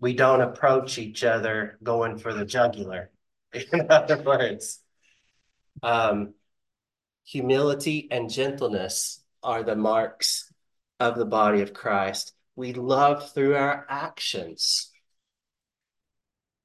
We 0.01 0.15
don't 0.15 0.41
approach 0.41 0.99
each 0.99 1.25
other 1.25 1.79
going 1.83 2.19
for 2.19 2.33
the 2.33 2.45
jugular. 2.45 3.11
In 3.53 3.91
other 3.91 4.23
words, 4.23 4.81
um, 5.83 6.35
humility 7.25 8.09
and 8.11 8.31
gentleness 8.31 9.23
are 9.43 9.63
the 9.63 9.77
marks 9.77 10.53
of 10.99 11.17
the 11.17 11.25
body 11.25 11.61
of 11.61 11.75
Christ. 11.75 12.33
We 12.57 12.73
love 12.73 13.33
through 13.33 13.57
our 13.57 13.87
actions. 13.89 14.91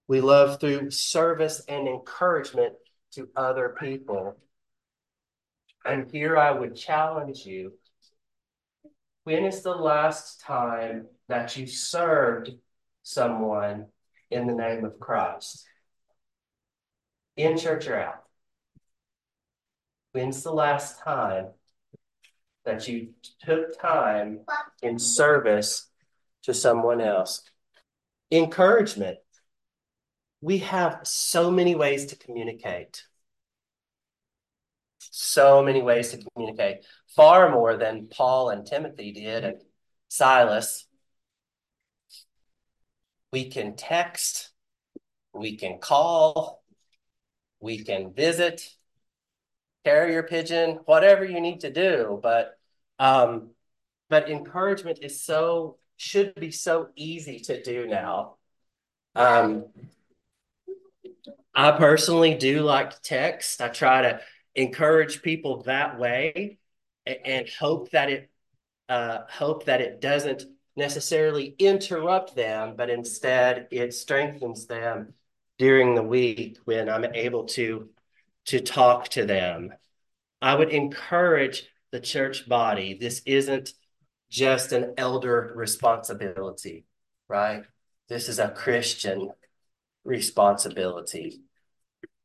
We 0.08 0.22
love 0.22 0.60
through 0.60 0.92
service 0.92 1.62
and 1.68 1.88
encouragement 1.88 2.74
to 3.14 3.30
other 3.36 3.76
people. 3.80 4.38
And 5.84 6.10
here 6.12 6.38
I 6.38 6.52
would 6.52 6.76
challenge 6.76 7.46
you 7.46 7.74
when 9.24 9.44
is 9.44 9.64
the 9.64 9.76
last 9.76 10.42
time 10.42 11.08
that 11.28 11.58
you 11.58 11.66
served 11.66 12.52
someone 13.06 13.86
in 14.30 14.48
the 14.48 14.54
name 14.54 14.84
of 14.84 15.00
Christ? 15.00 15.66
In 17.38 17.58
church 17.58 17.88
or 17.88 18.00
out? 18.00 18.24
When's 20.12 20.44
the 20.44 20.54
last 20.54 21.00
time 21.00 21.48
that 22.64 22.88
you 22.88 23.10
took 23.46 23.80
time 23.80 24.40
in 24.82 25.00
service 25.00 25.88
to 26.44 26.54
someone 26.54 27.02
else? 27.02 27.44
Encouragement. 28.32 29.18
We 30.42 30.60
have 30.60 31.00
so 31.04 31.52
many 31.52 31.76
ways 31.76 32.06
to 32.08 32.16
communicate 32.16 33.04
so 35.12 35.64
many 35.64 35.82
ways 35.82 36.12
to 36.12 36.18
communicate, 36.18 36.86
far 37.16 37.50
more 37.50 37.78
than 37.78 38.08
Paul 38.08 38.50
and 38.50 38.66
Timothy 38.66 39.12
did 39.12 39.44
and 39.44 39.62
Silas. 40.10 40.86
We 43.32 43.50
can 43.50 43.76
text, 43.76 44.52
we 45.34 45.58
can 45.58 45.80
call, 45.80 46.64
we 47.60 47.84
can 47.84 48.14
visit, 48.14 48.70
carrier 49.84 50.24
pigeon, 50.24 50.80
whatever 50.86 51.26
you 51.26 51.42
need 51.42 51.62
to 51.62 51.72
do. 51.72 52.20
But 52.22 52.58
um, 53.00 53.52
but 54.10 54.30
encouragement 54.30 55.00
is 55.02 55.22
so 55.22 55.78
should 55.98 56.36
be 56.36 56.52
so 56.52 56.90
easy 56.96 57.40
to 57.40 57.62
do 57.62 57.88
now. 57.88 58.36
Um, 59.16 59.66
I 61.54 61.72
personally 61.72 62.36
do 62.36 62.62
like 62.62 63.02
text. 63.02 63.62
I 63.62 63.70
try 63.70 64.02
to 64.02 64.20
encourage 64.56 65.22
people 65.22 65.64
that 65.64 65.98
way 66.00 66.58
and 67.06 67.48
hope 67.48 67.92
that 67.92 68.10
it 68.10 68.30
uh, 68.90 69.20
hope 69.30 69.66
that 69.66 69.82
it 69.82 70.02
doesn't 70.02 70.44
necessarily 70.76 71.56
interrupt 71.60 72.36
them, 72.36 72.76
but 72.76 72.90
instead 72.90 73.68
it 73.72 73.94
strengthens 73.94 74.66
them 74.66 75.14
during 75.58 75.96
the 75.96 76.04
week 76.04 76.58
when 76.66 76.90
I'm 76.90 77.06
able 77.06 77.46
to 77.46 77.90
to 78.46 78.60
talk 78.60 79.10
to 79.10 79.26
them. 79.26 79.74
I 80.42 80.54
would 80.54 80.70
encourage 80.70 81.68
the 81.92 82.00
church 82.00 82.48
body. 82.48 82.96
This 83.00 83.22
isn't 83.26 83.74
just 84.30 84.72
an 84.72 84.94
elder 84.98 85.54
responsibility, 85.56 86.86
right? 87.28 87.64
This 88.08 88.30
is 88.30 88.38
a 88.38 88.50
Christian 88.50 89.32
responsibility. 90.04 91.42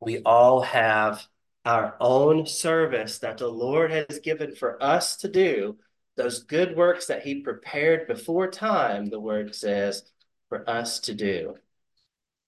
We 0.00 0.18
all 0.22 0.60
have 0.62 1.26
our 1.64 1.96
own 2.00 2.46
service 2.46 3.18
that 3.18 3.38
the 3.38 3.48
Lord 3.48 3.90
has 3.90 4.18
given 4.18 4.54
for 4.54 4.82
us 4.82 5.16
to 5.18 5.28
do, 5.28 5.76
those 6.20 6.42
good 6.42 6.76
works 6.76 7.06
that 7.06 7.22
He 7.22 7.40
prepared 7.40 8.06
before 8.06 8.50
time, 8.50 9.06
the 9.06 9.20
word 9.20 9.54
says, 9.54 10.02
for 10.48 10.68
us 10.68 11.00
to 11.00 11.14
do. 11.14 11.54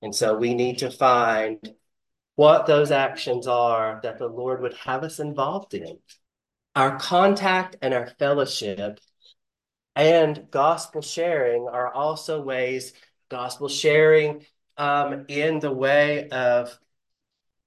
And 0.02 0.14
so 0.14 0.36
we 0.36 0.52
need 0.54 0.78
to 0.78 0.90
find 0.90 1.58
what 2.34 2.66
those 2.66 2.90
actions 2.90 3.46
are 3.46 4.00
that 4.02 4.18
the 4.18 4.26
Lord 4.26 4.60
would 4.60 4.74
have 4.74 5.04
us 5.04 5.20
involved 5.20 5.74
in. 5.74 5.98
Our 6.74 6.98
contact 6.98 7.76
and 7.80 7.94
our 7.94 8.08
fellowship 8.18 8.98
and 9.94 10.50
gospel 10.50 11.02
sharing 11.02 11.68
are 11.68 11.92
also 11.92 12.42
ways, 12.42 12.92
gospel 13.30 13.68
sharing 13.68 14.44
um, 14.76 15.26
in 15.28 15.60
the 15.60 15.72
way 15.72 16.28
of 16.28 16.78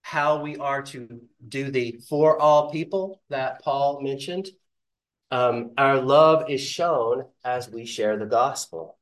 how 0.02 0.42
we 0.42 0.58
are 0.58 0.84
to 0.84 1.22
do 1.48 1.72
the 1.72 2.00
for 2.08 2.40
all 2.40 2.72
people 2.72 3.22
that 3.30 3.64
Paul 3.64 4.02
mentioned. 4.02 4.50
Um, 5.32 5.72
our 5.78 6.00
love 6.00 6.50
is 6.50 6.62
shown 6.62 7.26
as 7.44 7.70
we 7.70 7.86
share 7.86 8.18
the 8.18 8.26
gospel. 8.26 8.98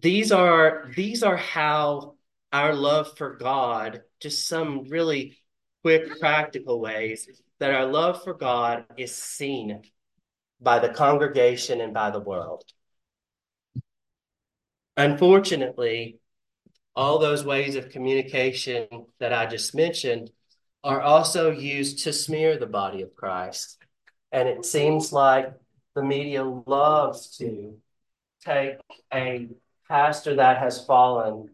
These 0.00 0.32
are 0.32 0.90
these 0.96 1.22
are 1.22 1.36
how 1.36 2.14
our 2.52 2.74
love 2.74 3.16
for 3.16 3.36
God, 3.36 4.02
just 4.20 4.46
some 4.46 4.84
really 4.88 5.38
quick 5.82 6.18
practical 6.18 6.80
ways 6.80 7.28
that 7.58 7.74
our 7.74 7.86
love 7.86 8.22
for 8.22 8.34
God 8.34 8.84
is 8.96 9.14
seen 9.14 9.82
by 10.60 10.78
the 10.78 10.88
congregation 10.88 11.80
and 11.80 11.92
by 11.92 12.10
the 12.10 12.20
world. 12.20 12.64
Unfortunately, 14.96 16.18
all 16.96 17.18
those 17.18 17.44
ways 17.44 17.76
of 17.76 17.90
communication 17.90 18.88
that 19.20 19.32
I 19.32 19.46
just 19.46 19.74
mentioned 19.74 20.30
are 20.82 21.00
also 21.00 21.50
used 21.50 22.00
to 22.04 22.12
smear 22.12 22.58
the 22.58 22.66
body 22.66 23.02
of 23.02 23.14
Christ. 23.14 23.78
And 24.32 24.48
it 24.48 24.64
seems 24.64 25.12
like 25.12 25.52
the 25.94 26.02
media 26.02 26.44
loves 26.44 27.36
to 27.38 27.76
take 28.44 28.76
a 29.12 29.48
pastor 29.88 30.36
that 30.36 30.58
has 30.58 30.84
fallen, 30.84 31.50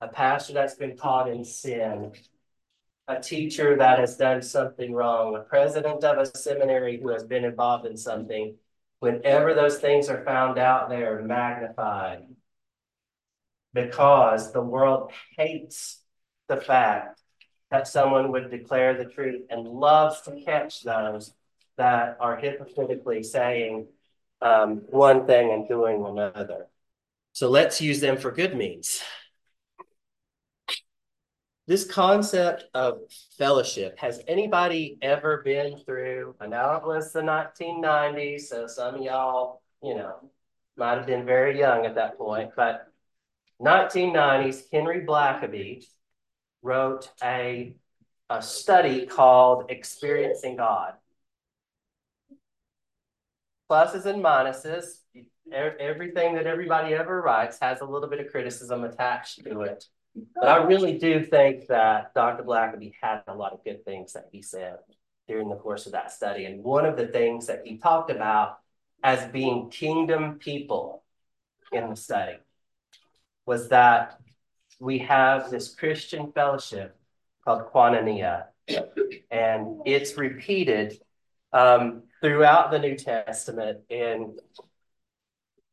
a 0.00 0.08
pastor 0.08 0.52
that's 0.52 0.74
been 0.74 0.96
caught 0.96 1.28
in 1.28 1.44
sin, 1.44 2.12
a 3.08 3.20
teacher 3.20 3.76
that 3.76 3.98
has 3.98 4.16
done 4.16 4.42
something 4.42 4.92
wrong, 4.92 5.34
a 5.34 5.40
president 5.40 6.04
of 6.04 6.18
a 6.18 6.38
seminary 6.38 7.00
who 7.00 7.08
has 7.08 7.24
been 7.24 7.44
involved 7.44 7.86
in 7.86 7.96
something. 7.96 8.56
Whenever 9.00 9.54
those 9.54 9.78
things 9.78 10.08
are 10.08 10.24
found 10.24 10.58
out, 10.58 10.88
they 10.88 11.02
are 11.02 11.22
magnified 11.22 12.22
because 13.74 14.52
the 14.52 14.62
world 14.62 15.10
hates 15.36 16.00
the 16.48 16.58
fact 16.58 17.20
that 17.70 17.88
someone 17.88 18.30
would 18.30 18.50
declare 18.50 18.94
the 18.96 19.10
truth 19.10 19.42
and 19.50 19.66
loves 19.66 20.20
to 20.22 20.42
catch 20.44 20.82
those 20.82 21.32
that 21.76 22.16
are 22.20 22.36
hypocritically 22.36 23.22
saying 23.22 23.86
um, 24.40 24.82
one 24.88 25.26
thing 25.26 25.52
and 25.52 25.68
doing 25.68 26.04
another. 26.04 26.66
So 27.32 27.48
let's 27.48 27.80
use 27.80 28.00
them 28.00 28.16
for 28.18 28.30
good 28.30 28.56
means. 28.56 29.02
This 31.66 31.84
concept 31.84 32.64
of 32.74 32.98
fellowship, 33.38 33.98
has 33.98 34.20
anybody 34.26 34.98
ever 35.00 35.42
been 35.44 35.78
through? 35.86 36.34
I 36.40 36.48
know 36.48 36.72
it 36.72 36.86
was 36.86 37.12
the 37.12 37.20
1990s, 37.20 38.42
so 38.42 38.66
some 38.66 38.96
of 38.96 39.00
y'all, 39.00 39.62
you 39.82 39.94
know, 39.94 40.30
might 40.76 40.96
have 40.96 41.06
been 41.06 41.24
very 41.24 41.58
young 41.58 41.86
at 41.86 41.94
that 41.94 42.18
point, 42.18 42.50
but 42.56 42.88
1990s, 43.60 44.64
Henry 44.72 45.06
Blackaby 45.06 45.86
wrote 46.62 47.10
a, 47.22 47.76
a 48.28 48.42
study 48.42 49.06
called 49.06 49.70
Experiencing 49.70 50.56
God. 50.56 50.94
Pluses 53.72 54.04
and 54.04 54.22
minuses, 54.22 54.98
everything 55.50 56.34
that 56.34 56.46
everybody 56.46 56.92
ever 56.92 57.22
writes 57.22 57.56
has 57.62 57.80
a 57.80 57.86
little 57.86 58.06
bit 58.06 58.20
of 58.20 58.30
criticism 58.30 58.84
attached 58.84 59.42
to 59.44 59.62
it. 59.62 59.86
But 60.34 60.48
I 60.48 60.56
really 60.58 60.98
do 60.98 61.24
think 61.24 61.68
that 61.68 62.12
Dr. 62.12 62.42
Blackaby 62.42 62.92
had 63.00 63.22
a 63.26 63.34
lot 63.34 63.54
of 63.54 63.64
good 63.64 63.82
things 63.86 64.12
that 64.12 64.28
he 64.30 64.42
said 64.42 64.76
during 65.26 65.48
the 65.48 65.56
course 65.56 65.86
of 65.86 65.92
that 65.92 66.12
study. 66.12 66.44
And 66.44 66.62
one 66.62 66.84
of 66.84 66.98
the 66.98 67.06
things 67.06 67.46
that 67.46 67.62
he 67.64 67.78
talked 67.78 68.10
about 68.10 68.58
as 69.02 69.32
being 69.32 69.70
kingdom 69.70 70.34
people 70.34 71.02
in 71.72 71.88
the 71.88 71.96
study 71.96 72.36
was 73.46 73.70
that 73.70 74.20
we 74.80 74.98
have 74.98 75.50
this 75.50 75.74
Christian 75.74 76.30
fellowship 76.32 76.94
called 77.42 77.72
Koinonia, 77.72 78.48
and 79.30 79.80
it's 79.86 80.18
repeated 80.18 81.00
um, 81.52 82.04
throughout 82.20 82.70
the 82.70 82.78
New 82.78 82.96
Testament 82.96 83.80
in 83.88 84.36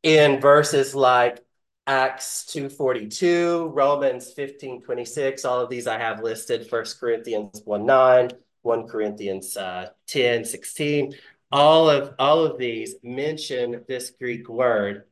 in 0.04 0.40
verses 0.40 0.96
like 0.96 1.44
Acts 1.88 2.46
2.42, 2.54 3.72
Romans 3.74 4.34
15.26, 4.38 5.44
all 5.44 5.60
of 5.60 5.70
these 5.70 5.88
I 5.88 5.98
have 5.98 6.22
listed, 6.22 6.70
First 6.70 7.00
Corinthians 7.00 7.62
1 7.66 7.86
9, 7.86 8.30
1 8.62 8.88
Corinthians 8.88 9.58
uh, 9.58 9.90
10, 10.08 10.46
16. 10.46 11.14
All 11.52 11.90
of, 11.90 12.14
all 12.20 12.46
of 12.46 12.60
these 12.60 12.96
mention 13.02 13.84
this 13.88 14.12
Greek 14.12 14.48
word. 14.48 15.06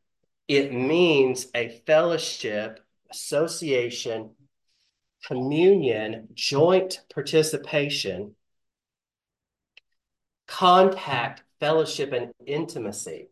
It 0.47 0.71
means 0.71 1.47
a 1.55 1.81
fellowship, 1.85 2.79
association, 3.11 4.35
communion, 5.25 6.29
joint 6.35 7.01
participation, 7.13 8.35
contact, 10.47 11.43
fellowship, 11.59 12.13
and 12.13 12.33
intimacy. 12.45 13.29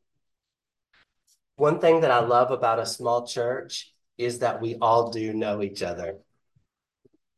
One 1.57 1.79
thing 1.79 2.01
that 2.01 2.11
I 2.11 2.19
love 2.19 2.51
about 2.51 2.79
a 2.79 2.85
small 2.85 3.25
church 3.25 3.93
is 4.17 4.39
that 4.39 4.61
we 4.61 4.75
all 4.81 5.09
do 5.09 5.33
know 5.33 5.61
each 5.61 5.81
other. 5.81 6.17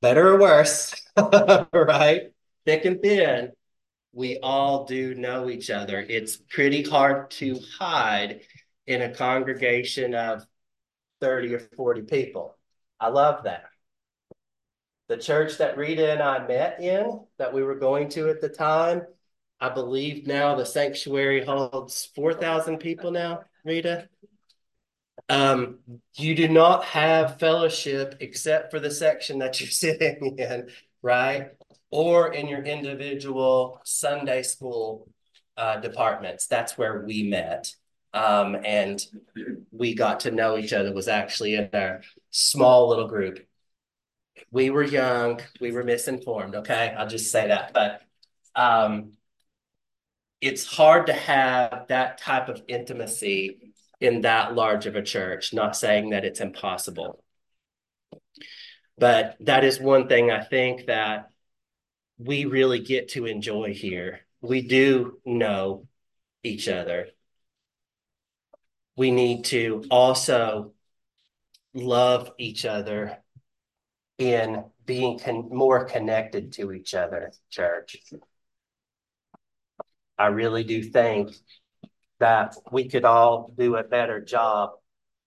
Better 0.01 0.33
or 0.33 0.39
worse, 0.39 0.93
right? 1.73 2.31
Thick 2.65 2.85
and 2.85 3.01
thin, 3.01 3.51
we 4.13 4.39
all 4.41 4.85
do 4.85 5.13
know 5.15 5.49
each 5.49 5.69
other. 5.69 5.99
It's 5.99 6.37
pretty 6.37 6.83
hard 6.83 7.29
to 7.31 7.59
hide 7.77 8.41
in 8.87 9.01
a 9.01 9.13
congregation 9.13 10.15
of 10.15 10.45
30 11.21 11.55
or 11.55 11.59
40 11.59 12.01
people. 12.03 12.57
I 12.99 13.09
love 13.09 13.43
that. 13.43 13.65
The 15.07 15.17
church 15.17 15.57
that 15.59 15.77
Rita 15.77 16.11
and 16.11 16.21
I 16.21 16.45
met 16.47 16.81
in, 16.81 17.21
that 17.37 17.53
we 17.53 17.63
were 17.63 17.75
going 17.75 18.09
to 18.09 18.29
at 18.29 18.41
the 18.41 18.49
time, 18.49 19.03
I 19.59 19.69
believe 19.69 20.27
now 20.27 20.55
the 20.55 20.65
sanctuary 20.65 21.43
holds 21.43 22.09
4,000 22.15 22.77
people 22.77 23.11
now, 23.11 23.41
Rita. 23.65 24.07
Um, 25.29 25.79
you 26.15 26.35
do 26.35 26.47
not 26.47 26.85
have 26.85 27.39
fellowship 27.39 28.15
except 28.19 28.71
for 28.71 28.79
the 28.79 28.91
section 28.91 29.39
that 29.39 29.59
you're 29.59 29.69
sitting 29.69 30.37
in, 30.37 30.69
right? 31.01 31.49
Or 31.89 32.33
in 32.33 32.47
your 32.47 32.63
individual 32.63 33.81
Sunday 33.83 34.43
school 34.43 35.09
uh, 35.57 35.77
departments. 35.77 36.47
That's 36.47 36.77
where 36.77 37.01
we 37.01 37.23
met. 37.23 37.75
Um, 38.13 38.55
and 38.63 39.03
we 39.71 39.95
got 39.95 40.21
to 40.21 40.31
know 40.31 40.57
each 40.57 40.73
other 40.73 40.93
was 40.93 41.07
actually 41.07 41.55
in 41.55 41.69
our 41.73 42.01
small 42.31 42.89
little 42.89 43.07
group. 43.07 43.39
We 44.51 44.69
were 44.69 44.83
young, 44.83 45.41
we 45.59 45.71
were 45.71 45.83
misinformed, 45.83 46.55
okay? 46.55 46.93
I'll 46.97 47.07
just 47.07 47.31
say 47.31 47.47
that. 47.47 47.73
But 47.73 48.01
um, 48.55 49.16
it's 50.41 50.65
hard 50.65 51.07
to 51.07 51.13
have 51.13 51.85
that 51.89 52.19
type 52.19 52.49
of 52.49 52.61
intimacy 52.67 53.73
in 53.99 54.21
that 54.21 54.53
large 54.53 54.85
of 54.85 54.95
a 54.95 55.01
church, 55.01 55.53
not 55.53 55.75
saying 55.75 56.11
that 56.11 56.25
it's 56.25 56.39
impossible. 56.39 57.23
But 58.97 59.37
that 59.41 59.63
is 59.63 59.79
one 59.79 60.07
thing 60.07 60.31
I 60.31 60.43
think 60.43 60.87
that 60.87 61.29
we 62.17 62.45
really 62.45 62.79
get 62.79 63.09
to 63.09 63.25
enjoy 63.25 63.73
here. 63.73 64.21
We 64.41 64.61
do 64.67 65.19
know 65.25 65.87
each 66.43 66.67
other. 66.67 67.07
We 68.95 69.11
need 69.11 69.45
to 69.45 69.83
also 69.91 70.73
love 71.73 72.31
each 72.39 72.65
other 72.65 73.17
in 74.17 74.63
being 74.85 75.19
con- 75.19 75.49
more 75.51 75.85
connected 75.85 76.53
to 76.53 76.71
each 76.71 76.95
other, 76.95 77.31
church. 77.51 77.97
I 80.17 80.27
really 80.27 80.63
do 80.63 80.83
think 80.83 81.35
that 82.19 82.55
we 82.71 82.89
could 82.89 83.05
all 83.05 83.53
do 83.57 83.75
a 83.75 83.83
better 83.83 84.19
job 84.19 84.71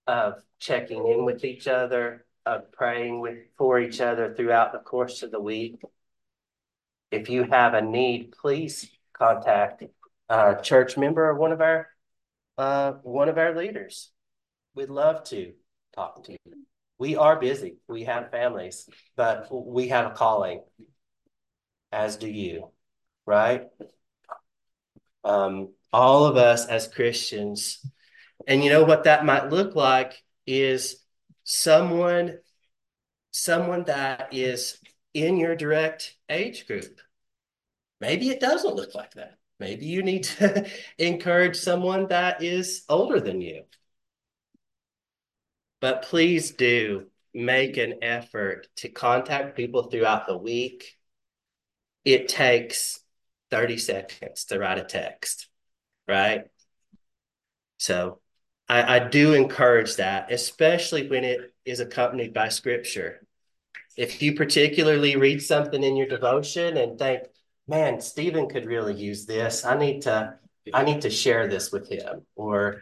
of 0.07 0.43
checking 0.59 1.07
in 1.07 1.25
with 1.25 1.45
each 1.45 1.67
other, 1.67 2.25
of 2.45 2.71
praying 2.71 3.21
with 3.21 3.37
for 3.57 3.79
each 3.79 4.01
other 4.01 4.33
throughout 4.33 4.73
the 4.73 4.79
course 4.79 5.23
of 5.23 5.31
the 5.31 5.39
week. 5.39 5.81
If 7.11 7.29
you 7.29 7.43
have 7.43 7.73
a 7.73 7.81
need, 7.81 8.33
please 8.33 8.89
contact 9.13 9.83
a 10.29 10.57
church 10.61 10.97
member 10.97 11.29
or 11.29 11.35
one 11.35 11.51
of 11.51 11.61
our 11.61 11.87
uh, 12.57 12.93
one 13.03 13.29
of 13.29 13.37
our 13.37 13.55
leaders. 13.55 14.11
We'd 14.75 14.89
love 14.89 15.23
to 15.25 15.53
talk 15.95 16.23
to 16.25 16.31
you. 16.31 16.65
We 16.97 17.15
are 17.15 17.39
busy. 17.39 17.77
We 17.87 18.03
have 18.03 18.31
families, 18.31 18.87
but 19.15 19.47
we 19.51 19.87
have 19.87 20.11
a 20.11 20.15
calling, 20.15 20.61
as 21.91 22.17
do 22.17 22.29
you, 22.29 22.71
right? 23.25 23.63
Um, 25.23 25.73
all 25.93 26.25
of 26.25 26.37
us 26.37 26.65
as 26.67 26.87
Christians. 26.87 27.85
And 28.47 28.63
you 28.63 28.69
know 28.69 28.83
what 28.83 29.03
that 29.03 29.25
might 29.25 29.49
look 29.49 29.75
like 29.75 30.23
is 30.47 30.97
someone 31.43 32.39
someone 33.31 33.83
that 33.85 34.33
is 34.33 34.77
in 35.13 35.37
your 35.37 35.55
direct 35.55 36.15
age 36.29 36.67
group. 36.67 36.99
Maybe 37.99 38.29
it 38.29 38.39
doesn't 38.39 38.75
look 38.75 38.93
like 38.93 39.13
that. 39.13 39.37
Maybe 39.59 39.85
you 39.85 40.03
need 40.03 40.23
to 40.23 40.67
encourage 40.97 41.55
someone 41.55 42.07
that 42.07 42.43
is 42.43 42.83
older 42.89 43.19
than 43.19 43.41
you. 43.41 43.63
But 45.79 46.03
please 46.03 46.51
do 46.51 47.07
make 47.33 47.77
an 47.77 47.99
effort 48.01 48.67
to 48.77 48.89
contact 48.89 49.55
people 49.55 49.83
throughout 49.83 50.27
the 50.27 50.37
week. 50.37 50.97
It 52.03 52.27
takes 52.27 53.00
30 53.51 53.77
seconds 53.77 54.45
to 54.45 54.57
write 54.57 54.79
a 54.79 54.83
text 54.83 55.49
right? 56.11 56.45
So 57.77 58.19
I, 58.67 58.97
I 58.97 58.99
do 59.07 59.33
encourage 59.33 59.95
that, 59.95 60.31
especially 60.31 61.07
when 61.07 61.23
it 61.23 61.53
is 61.65 61.79
accompanied 61.79 62.33
by 62.33 62.49
scripture. 62.49 63.25
If 63.97 64.21
you 64.21 64.35
particularly 64.35 65.15
read 65.15 65.41
something 65.41 65.83
in 65.83 65.95
your 65.95 66.07
devotion 66.07 66.77
and 66.77 66.99
think, 66.99 67.23
man, 67.67 68.01
Stephen 68.01 68.47
could 68.49 68.65
really 68.65 68.93
use 68.93 69.25
this, 69.25 69.65
I 69.65 69.77
need 69.77 70.01
to 70.03 70.35
I 70.73 70.83
need 70.83 71.01
to 71.01 71.09
share 71.09 71.47
this 71.47 71.71
with 71.71 71.89
him. 71.89 72.25
Or 72.35 72.81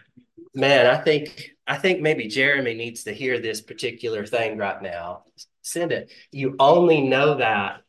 man, 0.53 0.85
I 0.85 0.97
think 0.97 1.51
I 1.65 1.77
think 1.77 2.01
maybe 2.01 2.27
Jeremy 2.27 2.73
needs 2.73 3.03
to 3.05 3.13
hear 3.13 3.39
this 3.39 3.61
particular 3.61 4.25
thing 4.25 4.57
right 4.57 4.81
now. 4.81 5.23
Send 5.61 5.91
it. 5.91 6.11
You 6.31 6.55
only 6.59 7.01
know 7.01 7.37
that 7.37 7.81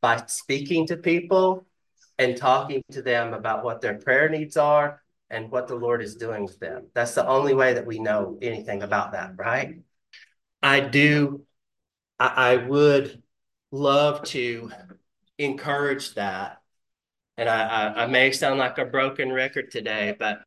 by 0.00 0.22
speaking 0.26 0.86
to 0.88 0.96
people 0.96 1.66
and 2.18 2.36
talking 2.36 2.82
to 2.92 3.02
them 3.02 3.34
about 3.34 3.64
what 3.64 3.80
their 3.80 3.98
prayer 3.98 4.28
needs 4.28 4.56
are 4.56 5.02
and 5.30 5.50
what 5.50 5.66
the 5.66 5.74
Lord 5.74 6.02
is 6.02 6.16
doing 6.16 6.44
with 6.44 6.58
them. 6.58 6.88
That's 6.94 7.14
the 7.14 7.26
only 7.26 7.54
way 7.54 7.74
that 7.74 7.86
we 7.86 7.98
know 7.98 8.38
anything 8.42 8.82
about 8.82 9.12
that, 9.12 9.32
right? 9.36 9.80
I 10.62 10.80
do, 10.80 11.44
I, 12.18 12.26
I 12.26 12.56
would 12.56 13.22
love 13.70 14.22
to 14.24 14.70
encourage 15.38 16.14
that. 16.14 16.58
And 17.38 17.48
I, 17.48 17.66
I, 17.66 18.02
I 18.04 18.06
may 18.06 18.30
sound 18.32 18.58
like 18.58 18.78
a 18.78 18.84
broken 18.84 19.32
record 19.32 19.70
today, 19.70 20.14
but 20.18 20.42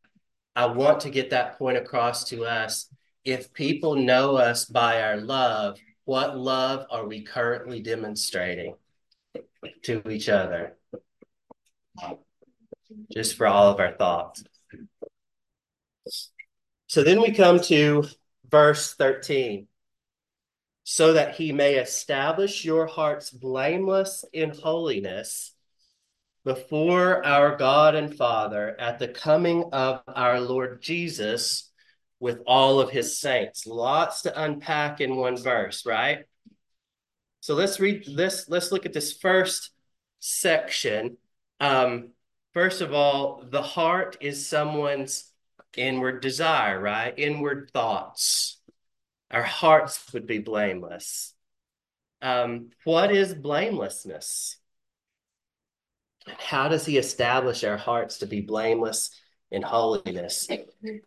I 0.56 0.67
want 0.67 1.01
to 1.01 1.10
get 1.10 1.32
that 1.32 1.58
point 1.58 1.78
across 1.78 2.25
to 2.25 2.45
us. 2.45 2.88
If 3.25 3.54
people 3.54 3.95
know 3.95 4.38
us 4.38 4.65
by 4.65 5.01
our 5.01 5.17
love, 5.17 5.80
what 6.06 6.38
love 6.38 6.86
are 6.91 7.08
we 7.08 7.23
currently 7.23 7.82
demonstrating 7.82 8.75
to 9.82 10.08
each 10.10 10.30
other? 10.30 10.78
Just 13.12 13.36
for 13.36 13.47
all 13.47 13.71
of 13.71 13.79
our 13.79 13.93
thoughts. 13.93 14.43
So 16.88 17.03
then 17.03 17.21
we 17.21 17.31
come 17.31 17.60
to 17.62 18.05
verse 18.49 18.93
13. 18.93 19.67
So 20.88 21.13
that 21.13 21.34
he 21.34 21.51
may 21.51 21.75
establish 21.75 22.63
your 22.63 22.86
hearts 22.86 23.31
blameless 23.31 24.23
in 24.31 24.51
holiness 24.51 25.51
before 26.43 27.25
our 27.25 27.58
God 27.58 27.95
and 27.95 28.15
Father 28.15 28.79
at 28.79 28.99
the 28.99 29.08
coming 29.08 29.69
of 29.73 30.01
our 30.08 30.39
Lord 30.39 30.84
Jesus 30.84 31.71
with 32.19 32.41
all 32.45 32.79
of 32.79 32.91
his 32.91 33.19
saints. 33.19 33.65
Lots 33.65 34.21
to 34.21 34.41
unpack 34.43 35.01
in 35.01 35.15
one 35.15 35.38
verse, 35.38 35.88
right? 35.88 36.25
So 37.39 37.55
let's 37.55 37.79
read 37.79 38.05
this. 38.15 38.47
Let's 38.47 38.71
look 38.71 38.86
at 38.86 38.93
this 38.93 39.12
first 39.12 39.71
section. 40.19 41.17
Um, 41.59 42.09
first 42.53 42.81
of 42.81 42.93
all, 42.93 43.43
the 43.49 43.61
heart 43.61 44.17
is 44.21 44.47
someone's 44.47 45.31
inward 45.75 46.21
desire, 46.21 46.79
right? 46.79 47.13
Inward 47.17 47.71
thoughts. 47.73 48.57
Our 49.31 49.43
hearts 49.43 50.13
would 50.13 50.27
be 50.27 50.39
blameless. 50.39 51.33
Um, 52.21 52.69
what 52.83 53.11
is 53.11 53.33
blamelessness? 53.33 54.57
How 56.27 56.69
does 56.69 56.85
he 56.85 56.97
establish 56.97 57.63
our 57.63 57.77
hearts 57.77 58.19
to 58.19 58.25
be 58.25 58.41
blameless 58.41 59.11
in 59.51 59.61
holiness? 59.61 60.47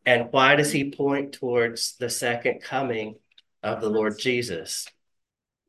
And 0.06 0.28
why 0.30 0.56
does 0.56 0.70
he 0.70 0.90
point 0.90 1.32
towards 1.32 1.96
the 1.96 2.10
second 2.10 2.62
coming 2.62 3.16
of 3.62 3.80
the 3.80 3.88
Lord 3.88 4.18
Jesus? 4.18 4.86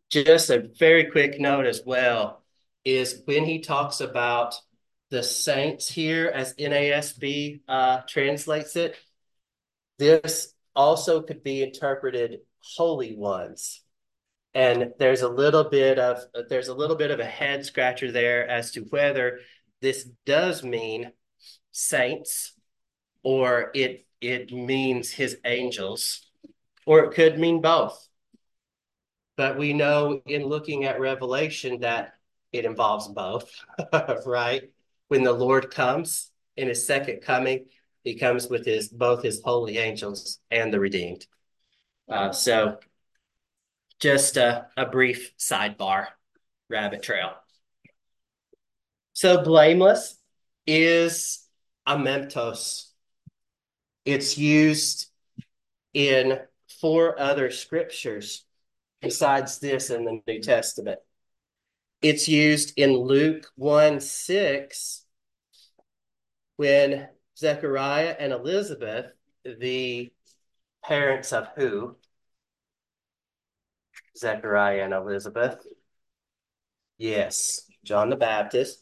Just 0.09 0.49
a 0.49 0.69
very 0.77 1.05
quick 1.05 1.39
note 1.39 1.65
as 1.65 1.81
well 1.85 2.43
is 2.85 3.21
when 3.25 3.45
he 3.45 3.59
talks 3.59 4.01
about 4.01 4.55
the 5.09 5.23
saints 5.23 5.89
here, 5.89 6.27
as 6.27 6.53
NASB 6.55 7.61
uh, 7.67 8.01
translates 8.07 8.75
it, 8.75 8.95
this 9.97 10.53
also 10.75 11.21
could 11.21 11.43
be 11.43 11.63
interpreted 11.63 12.39
holy 12.59 13.15
ones. 13.15 13.81
And 14.53 14.93
there's 14.97 15.21
a 15.21 15.29
little 15.29 15.63
bit 15.63 15.99
of 15.99 16.23
there's 16.49 16.69
a 16.69 16.73
little 16.73 16.95
bit 16.95 17.11
of 17.11 17.19
a 17.19 17.25
head 17.25 17.65
scratcher 17.65 18.11
there 18.11 18.47
as 18.47 18.71
to 18.71 18.81
whether 18.81 19.39
this 19.81 20.05
does 20.25 20.63
mean 20.63 21.11
saints 21.71 22.53
or 23.23 23.71
it 23.75 24.05
it 24.21 24.51
means 24.51 25.11
his 25.11 25.37
angels 25.45 26.25
or 26.85 27.05
it 27.05 27.13
could 27.13 27.37
mean 27.37 27.61
both. 27.61 28.07
But 29.37 29.57
we 29.57 29.73
know 29.73 30.21
in 30.25 30.45
looking 30.45 30.85
at 30.85 30.99
Revelation 30.99 31.81
that 31.81 32.13
it 32.51 32.65
involves 32.65 33.07
both, 33.07 33.49
right? 34.25 34.69
When 35.09 35.23
the 35.23 35.33
Lord 35.33 35.71
comes 35.71 36.31
in 36.55 36.67
his 36.67 36.85
second 36.85 37.21
coming, 37.21 37.65
he 38.03 38.15
comes 38.15 38.47
with 38.47 38.65
his 38.65 38.87
both 38.87 39.21
his 39.21 39.41
holy 39.43 39.77
angels 39.77 40.39
and 40.49 40.73
the 40.73 40.79
redeemed. 40.79 41.27
Uh, 42.09 42.31
so 42.31 42.77
just 43.99 44.37
a, 44.37 44.67
a 44.77 44.85
brief 44.85 45.33
sidebar 45.37 46.07
rabbit 46.69 47.03
trail. 47.03 47.31
So 49.13 49.43
blameless 49.43 50.17
is 50.65 51.45
amemptos. 51.87 52.85
It's 54.05 54.37
used 54.37 55.07
in 55.93 56.39
four 56.79 57.19
other 57.19 57.51
scriptures 57.51 58.45
besides 59.01 59.59
this 59.59 59.89
in 59.89 60.05
the 60.05 60.21
New 60.25 60.41
Testament. 60.41 60.99
It's 62.01 62.29
used 62.29 62.73
in 62.77 62.95
Luke 62.95 63.45
1 63.55 63.99
6 63.99 65.05
when 66.55 67.09
Zechariah 67.37 68.15
and 68.17 68.31
Elizabeth, 68.31 69.07
the 69.43 70.11
parents 70.83 71.33
of 71.33 71.49
who? 71.57 71.97
Zechariah 74.17 74.83
and 74.83 74.93
Elizabeth. 74.93 75.65
Yes, 76.97 77.69
John 77.83 78.09
the 78.09 78.15
Baptist. 78.15 78.79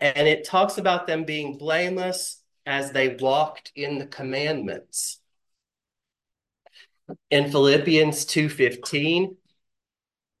And 0.00 0.28
it 0.28 0.44
talks 0.44 0.78
about 0.78 1.06
them 1.06 1.24
being 1.24 1.56
blameless 1.56 2.42
as 2.66 2.92
they 2.92 3.16
walked 3.16 3.72
in 3.74 3.98
the 3.98 4.06
commandments. 4.06 5.20
In 7.30 7.50
Philippians 7.50 8.26
2:15, 8.26 9.36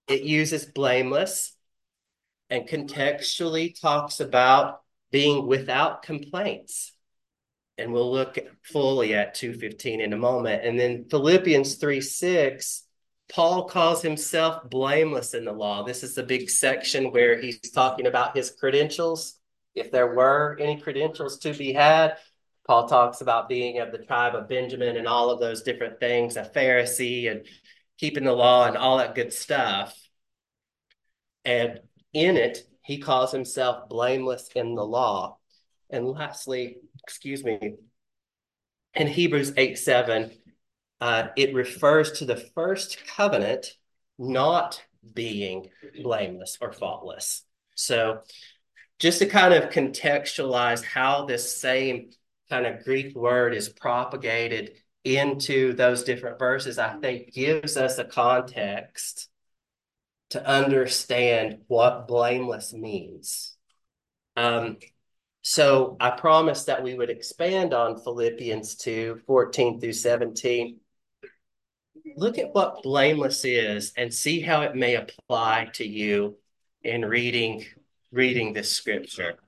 it 0.08 0.22
uses 0.22 0.64
blameless 0.64 1.54
and 2.50 2.66
contextually 2.66 3.78
talks 3.78 4.20
about 4.20 4.80
being 5.10 5.46
without 5.46 6.02
complaints. 6.02 6.92
And 7.76 7.92
we'll 7.92 8.10
look 8.10 8.38
fully 8.62 9.14
at 9.14 9.34
215 9.34 10.00
in 10.00 10.12
a 10.12 10.16
moment. 10.16 10.64
And 10.64 10.78
then 10.78 11.06
Philippians 11.08 11.76
3 11.76 12.00
6, 12.00 12.84
Paul 13.30 13.64
calls 13.68 14.02
himself 14.02 14.68
blameless 14.68 15.34
in 15.34 15.44
the 15.44 15.52
law. 15.52 15.84
This 15.84 16.02
is 16.02 16.14
the 16.14 16.22
big 16.22 16.50
section 16.50 17.12
where 17.12 17.40
he's 17.40 17.60
talking 17.60 18.06
about 18.06 18.36
his 18.36 18.50
credentials. 18.50 19.34
If 19.74 19.92
there 19.92 20.12
were 20.14 20.56
any 20.58 20.80
credentials 20.80 21.38
to 21.40 21.52
be 21.52 21.72
had, 21.72 22.16
Paul 22.66 22.88
talks 22.88 23.20
about 23.20 23.48
being 23.48 23.78
of 23.78 23.92
the 23.92 23.98
tribe 23.98 24.34
of 24.34 24.48
Benjamin 24.48 24.96
and 24.96 25.06
all 25.06 25.30
of 25.30 25.38
those 25.38 25.62
different 25.62 26.00
things, 26.00 26.36
a 26.36 26.42
Pharisee 26.42 27.30
and 27.30 27.46
keeping 27.98 28.24
the 28.24 28.32
law 28.32 28.66
and 28.66 28.76
all 28.76 28.98
that 28.98 29.14
good 29.14 29.32
stuff. 29.32 29.94
And 31.44 31.80
in 32.12 32.36
it, 32.36 32.66
he 32.82 32.98
calls 32.98 33.32
himself 33.32 33.88
blameless 33.88 34.48
in 34.54 34.74
the 34.74 34.84
law. 34.84 35.38
And 35.90 36.06
lastly, 36.06 36.78
excuse 37.02 37.44
me, 37.44 37.74
in 38.94 39.06
Hebrews 39.06 39.52
8 39.56 39.78
7, 39.78 40.30
uh, 41.00 41.28
it 41.36 41.54
refers 41.54 42.12
to 42.12 42.24
the 42.24 42.36
first 42.36 42.98
covenant 43.06 43.74
not 44.18 44.82
being 45.14 45.68
blameless 46.02 46.58
or 46.60 46.72
faultless. 46.72 47.44
So, 47.74 48.22
just 48.98 49.20
to 49.20 49.26
kind 49.26 49.54
of 49.54 49.70
contextualize 49.70 50.84
how 50.84 51.24
this 51.24 51.56
same 51.56 52.10
kind 52.50 52.66
of 52.66 52.84
Greek 52.84 53.14
word 53.14 53.54
is 53.54 53.68
propagated 53.68 54.72
into 55.16 55.72
those 55.72 56.04
different 56.04 56.38
verses, 56.38 56.78
I 56.78 56.94
think 56.94 57.32
gives 57.32 57.76
us 57.76 57.98
a 57.98 58.04
context 58.04 59.28
to 60.30 60.46
understand 60.46 61.58
what 61.68 62.06
blameless 62.06 62.72
means. 62.72 63.56
Um, 64.36 64.76
so 65.42 65.96
I 65.98 66.10
promised 66.10 66.66
that 66.66 66.82
we 66.82 66.94
would 66.94 67.10
expand 67.10 67.72
on 67.72 68.00
Philippians 68.02 68.76
2 68.76 69.22
14 69.26 69.80
through 69.80 69.92
17. 69.92 70.78
Look 72.16 72.38
at 72.38 72.54
what 72.54 72.82
blameless 72.82 73.44
is 73.44 73.92
and 73.96 74.12
see 74.12 74.40
how 74.40 74.62
it 74.62 74.74
may 74.74 74.96
apply 74.96 75.70
to 75.74 75.86
you 75.86 76.36
in 76.82 77.04
reading 77.04 77.64
reading 78.10 78.52
this 78.52 78.70
scripture. 78.70 79.38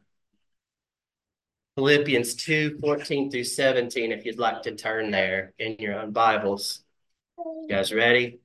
Philippians 1.80 2.34
2 2.34 2.76
14 2.78 3.30
through 3.30 3.44
17, 3.44 4.12
if 4.12 4.26
you'd 4.26 4.38
like 4.38 4.60
to 4.64 4.74
turn 4.74 5.10
there 5.10 5.54
in 5.58 5.76
your 5.78 5.98
own 5.98 6.12
Bibles. 6.12 6.84
You 7.38 7.68
guys 7.70 7.90
ready? 7.90 8.40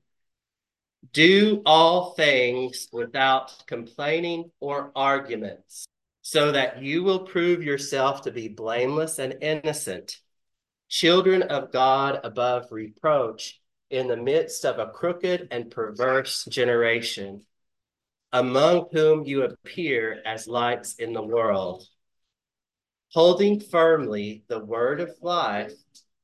Do 1.12 1.60
all 1.66 2.14
things 2.14 2.88
without 2.94 3.52
complaining 3.66 4.52
or 4.58 4.90
arguments, 4.96 5.84
so 6.22 6.50
that 6.52 6.82
you 6.82 7.02
will 7.02 7.26
prove 7.26 7.62
yourself 7.62 8.22
to 8.22 8.30
be 8.30 8.48
blameless 8.48 9.18
and 9.18 9.36
innocent, 9.42 10.18
children 10.88 11.42
of 11.42 11.70
God 11.72 12.20
above 12.24 12.72
reproach, 12.72 13.60
in 13.90 14.08
the 14.08 14.16
midst 14.16 14.64
of 14.64 14.78
a 14.78 14.88
crooked 14.88 15.48
and 15.50 15.70
perverse 15.70 16.46
generation, 16.46 17.42
among 18.32 18.86
whom 18.92 19.24
you 19.26 19.42
appear 19.42 20.22
as 20.24 20.48
lights 20.48 20.94
in 20.94 21.12
the 21.12 21.22
world, 21.22 21.86
holding 23.12 23.60
firmly 23.60 24.44
the 24.48 24.58
word 24.58 25.00
of 25.00 25.10
life, 25.22 25.72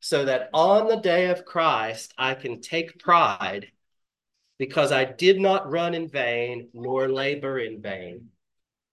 so 0.00 0.24
that 0.24 0.50
on 0.52 0.88
the 0.88 0.96
day 0.96 1.30
of 1.30 1.44
Christ 1.44 2.12
I 2.18 2.34
can 2.34 2.60
take 2.60 2.98
pride 2.98 3.68
because 4.58 4.92
I 4.92 5.04
did 5.04 5.40
not 5.40 5.70
run 5.70 5.94
in 5.94 6.08
vain 6.08 6.68
nor 6.72 7.08
labor 7.08 7.58
in 7.58 7.80
vain. 7.80 8.28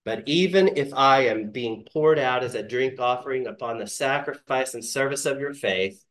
But 0.06 0.24
even 0.28 0.78
if 0.78 0.94
I 0.94 1.28
am 1.28 1.52
being 1.52 1.86
poured 1.92 2.18
out 2.18 2.44
as 2.44 2.56
a 2.56 2.64
drink 2.64 3.00
offering 3.00 3.48
upon 3.48 3.78
the 3.78 3.88
sacrifice 3.88 4.74
and 4.74 4.84
service 4.84 5.26
of 5.26 5.40
your 5.40 5.54
faith, 5.54 6.04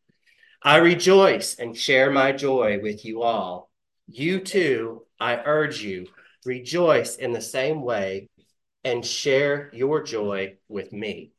I 0.63 0.77
rejoice 0.77 1.55
and 1.55 1.77
share 1.77 2.11
my 2.11 2.33
joy 2.33 2.81
with 2.81 3.05
you 3.05 3.23
all. 3.23 3.71
You 4.07 4.41
too, 4.41 5.07
I 5.19 5.37
urge 5.37 5.83
you, 5.83 6.07
rejoice 6.45 7.17
in 7.17 7.33
the 7.33 7.41
same 7.41 7.83
way 7.83 8.29
and 8.85 9.05
share 9.05 9.71
your 9.73 10.03
joy 10.03 10.57
with 10.69 10.93
me. 10.93 11.33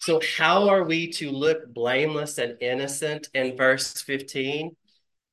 So, 0.00 0.20
how 0.36 0.68
are 0.68 0.84
we 0.84 1.12
to 1.12 1.30
look 1.30 1.72
blameless 1.72 2.38
and 2.38 2.56
innocent 2.60 3.28
in 3.34 3.56
verse 3.56 4.00
15? 4.02 4.76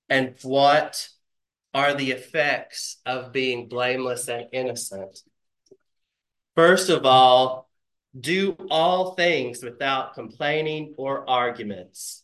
And 0.09 0.35
what 0.43 1.09
are 1.77 1.93
the 1.93 2.09
effects 2.09 2.97
of 3.05 3.31
being 3.31 3.67
blameless 3.69 4.27
and 4.29 4.47
innocent. 4.51 5.21
First 6.55 6.89
of 6.89 7.05
all, 7.05 7.69
do 8.19 8.57
all 8.71 9.13
things 9.13 9.61
without 9.61 10.15
complaining 10.15 10.95
or 10.97 11.29
arguments. 11.29 12.23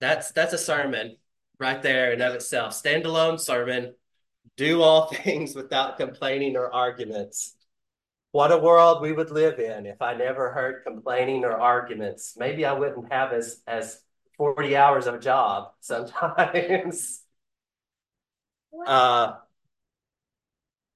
That's 0.00 0.30
that's 0.30 0.52
a 0.52 0.58
sermon 0.58 1.16
right 1.58 1.82
there 1.82 2.12
in 2.12 2.20
of 2.20 2.34
itself. 2.34 2.80
Standalone 2.80 3.40
sermon. 3.40 3.94
Do 4.56 4.82
all 4.82 5.06
things 5.12 5.56
without 5.56 5.96
complaining 5.96 6.56
or 6.56 6.72
arguments. 6.72 7.53
What 8.34 8.50
a 8.50 8.58
world 8.58 9.00
we 9.00 9.12
would 9.12 9.30
live 9.30 9.60
in 9.60 9.86
if 9.86 10.02
I 10.02 10.14
never 10.14 10.50
heard 10.50 10.82
complaining 10.82 11.44
or 11.44 11.52
arguments. 11.52 12.34
Maybe 12.36 12.66
I 12.66 12.72
wouldn't 12.72 13.12
have 13.12 13.32
as 13.32 13.62
as 13.64 14.00
40 14.36 14.76
hours 14.76 15.06
of 15.06 15.14
a 15.14 15.20
job 15.20 15.70
sometimes. 15.80 17.22
uh, 18.84 19.34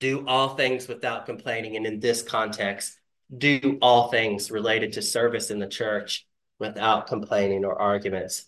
do 0.01 0.27
all 0.27 0.57
things 0.57 0.89
without 0.89 1.27
complaining. 1.27 1.77
And 1.77 1.87
in 1.87 2.01
this 2.01 2.23
context, 2.23 2.99
do 3.37 3.79
all 3.81 4.09
things 4.09 4.51
related 4.51 4.95
to 4.95 5.01
service 5.01 5.53
in 5.53 5.61
the 5.61 5.69
church 5.69 6.27
without 6.59 7.07
complaining 7.07 7.65
or 7.65 7.81
arguments, 7.81 8.47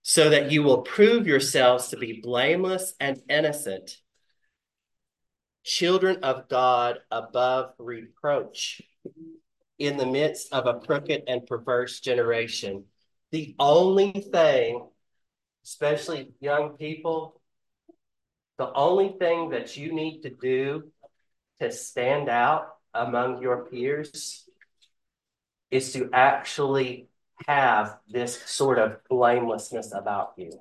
so 0.00 0.30
that 0.30 0.50
you 0.50 0.62
will 0.62 0.80
prove 0.80 1.26
yourselves 1.26 1.88
to 1.88 1.98
be 1.98 2.22
blameless 2.22 2.94
and 2.98 3.20
innocent, 3.28 3.98
children 5.64 6.18
of 6.22 6.48
God 6.48 6.98
above 7.10 7.74
reproach, 7.78 8.82
in 9.78 9.96
the 9.96 10.06
midst 10.06 10.52
of 10.52 10.66
a 10.66 10.78
crooked 10.78 11.24
and 11.26 11.46
perverse 11.46 11.98
generation. 11.98 12.84
The 13.32 13.56
only 13.58 14.12
thing, 14.12 14.86
especially 15.64 16.30
young 16.40 16.76
people, 16.76 17.40
the 18.58 18.72
only 18.72 19.16
thing 19.18 19.50
that 19.50 19.76
you 19.76 19.92
need 19.92 20.22
to 20.22 20.30
do 20.30 20.84
to 21.60 21.72
stand 21.72 22.28
out 22.28 22.68
among 22.94 23.42
your 23.42 23.64
peers 23.64 24.48
is 25.70 25.92
to 25.94 26.10
actually 26.12 27.08
have 27.48 27.98
this 28.08 28.40
sort 28.42 28.78
of 28.78 28.98
blamelessness 29.08 29.92
about 29.92 30.34
you. 30.36 30.52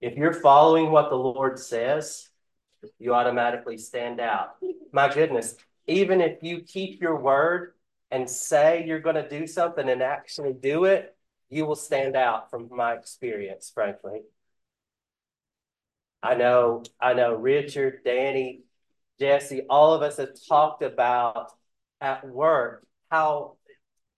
If 0.00 0.16
you're 0.16 0.34
following 0.34 0.90
what 0.90 1.10
the 1.10 1.16
Lord 1.16 1.58
says, 1.58 2.28
you 2.98 3.14
automatically 3.14 3.78
stand 3.78 4.20
out. 4.20 4.56
My 4.92 5.12
goodness, 5.12 5.56
even 5.86 6.20
if 6.20 6.42
you 6.42 6.60
keep 6.60 7.00
your 7.00 7.18
word 7.18 7.74
and 8.10 8.28
say 8.28 8.84
you're 8.86 9.00
going 9.00 9.16
to 9.16 9.28
do 9.28 9.46
something 9.46 9.88
and 9.88 10.02
actually 10.02 10.52
do 10.52 10.84
it, 10.84 11.16
you 11.48 11.66
will 11.66 11.76
stand 11.76 12.16
out 12.16 12.50
from 12.50 12.68
my 12.70 12.94
experience, 12.94 13.70
frankly. 13.72 14.22
I 16.22 16.34
know, 16.34 16.84
I 17.00 17.14
know 17.14 17.34
Richard, 17.34 18.00
Danny, 18.04 18.62
Jesse, 19.18 19.62
all 19.68 19.92
of 19.92 20.02
us 20.02 20.16
have 20.16 20.30
talked 20.48 20.82
about 20.82 21.52
at 22.00 22.26
work 22.26 22.84
how 23.10 23.56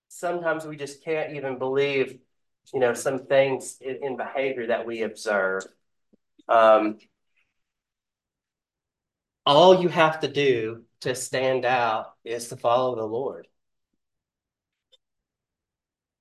sometimes 0.09 0.65
we 0.65 0.77
just 0.77 1.05
can't 1.05 1.35
even 1.35 1.59
believe, 1.59 2.19
you 2.73 2.81
know, 2.81 2.95
some 2.95 3.27
things 3.27 3.79
in, 3.81 3.99
in 4.03 4.17
behavior 4.17 4.69
that 4.69 4.87
we 4.87 5.03
observe. 5.03 5.65
Um, 6.49 6.99
all 9.47 9.83
you 9.83 9.89
have 9.89 10.21
to 10.21 10.29
do 10.29 10.85
to 11.01 11.15
stand 11.15 11.65
out 11.65 12.15
is 12.25 12.49
to 12.49 12.57
follow 12.57 12.97
the 12.97 13.05
Lord. 13.05 13.47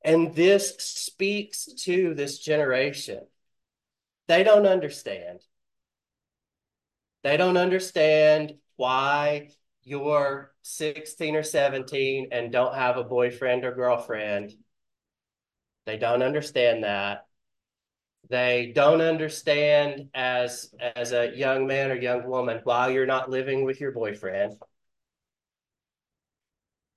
And 0.03 0.35
this 0.35 0.75
speaks 0.79 1.65
to 1.83 2.13
this 2.13 2.39
generation. 2.39 3.21
They 4.27 4.43
don't 4.43 4.65
understand. 4.65 5.39
They 7.23 7.37
don't 7.37 7.55
understand 7.57 8.55
why 8.75 9.51
you're 9.83 10.53
16 10.63 11.35
or 11.35 11.43
17 11.43 12.29
and 12.31 12.51
don't 12.51 12.75
have 12.75 12.97
a 12.97 13.03
boyfriend 13.03 13.63
or 13.63 13.73
girlfriend. 13.73 14.53
They 15.85 15.97
don't 15.97 16.23
understand 16.23 16.83
that. 16.83 17.27
They 18.29 18.71
don't 18.73 19.01
understand 19.01 20.09
as 20.13 20.73
as 20.95 21.11
a 21.11 21.35
young 21.35 21.67
man 21.67 21.91
or 21.91 21.95
young 21.95 22.25
woman 22.25 22.61
while 22.63 22.89
you're 22.89 23.05
not 23.05 23.29
living 23.29 23.65
with 23.65 23.81
your 23.81 23.91
boyfriend. 23.91 24.55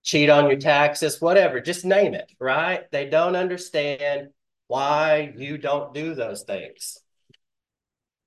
Cheat 0.05 0.31
on 0.31 0.49
your 0.49 0.59
taxes, 0.59 1.21
whatever, 1.21 1.61
just 1.61 1.85
name 1.85 2.15
it, 2.15 2.31
right? 2.39 2.89
They 2.93 3.07
don't 3.07 3.35
understand 3.35 4.29
why 4.69 5.35
you 5.37 5.59
don't 5.59 5.93
do 5.93 6.15
those 6.15 6.45
things. 6.45 7.01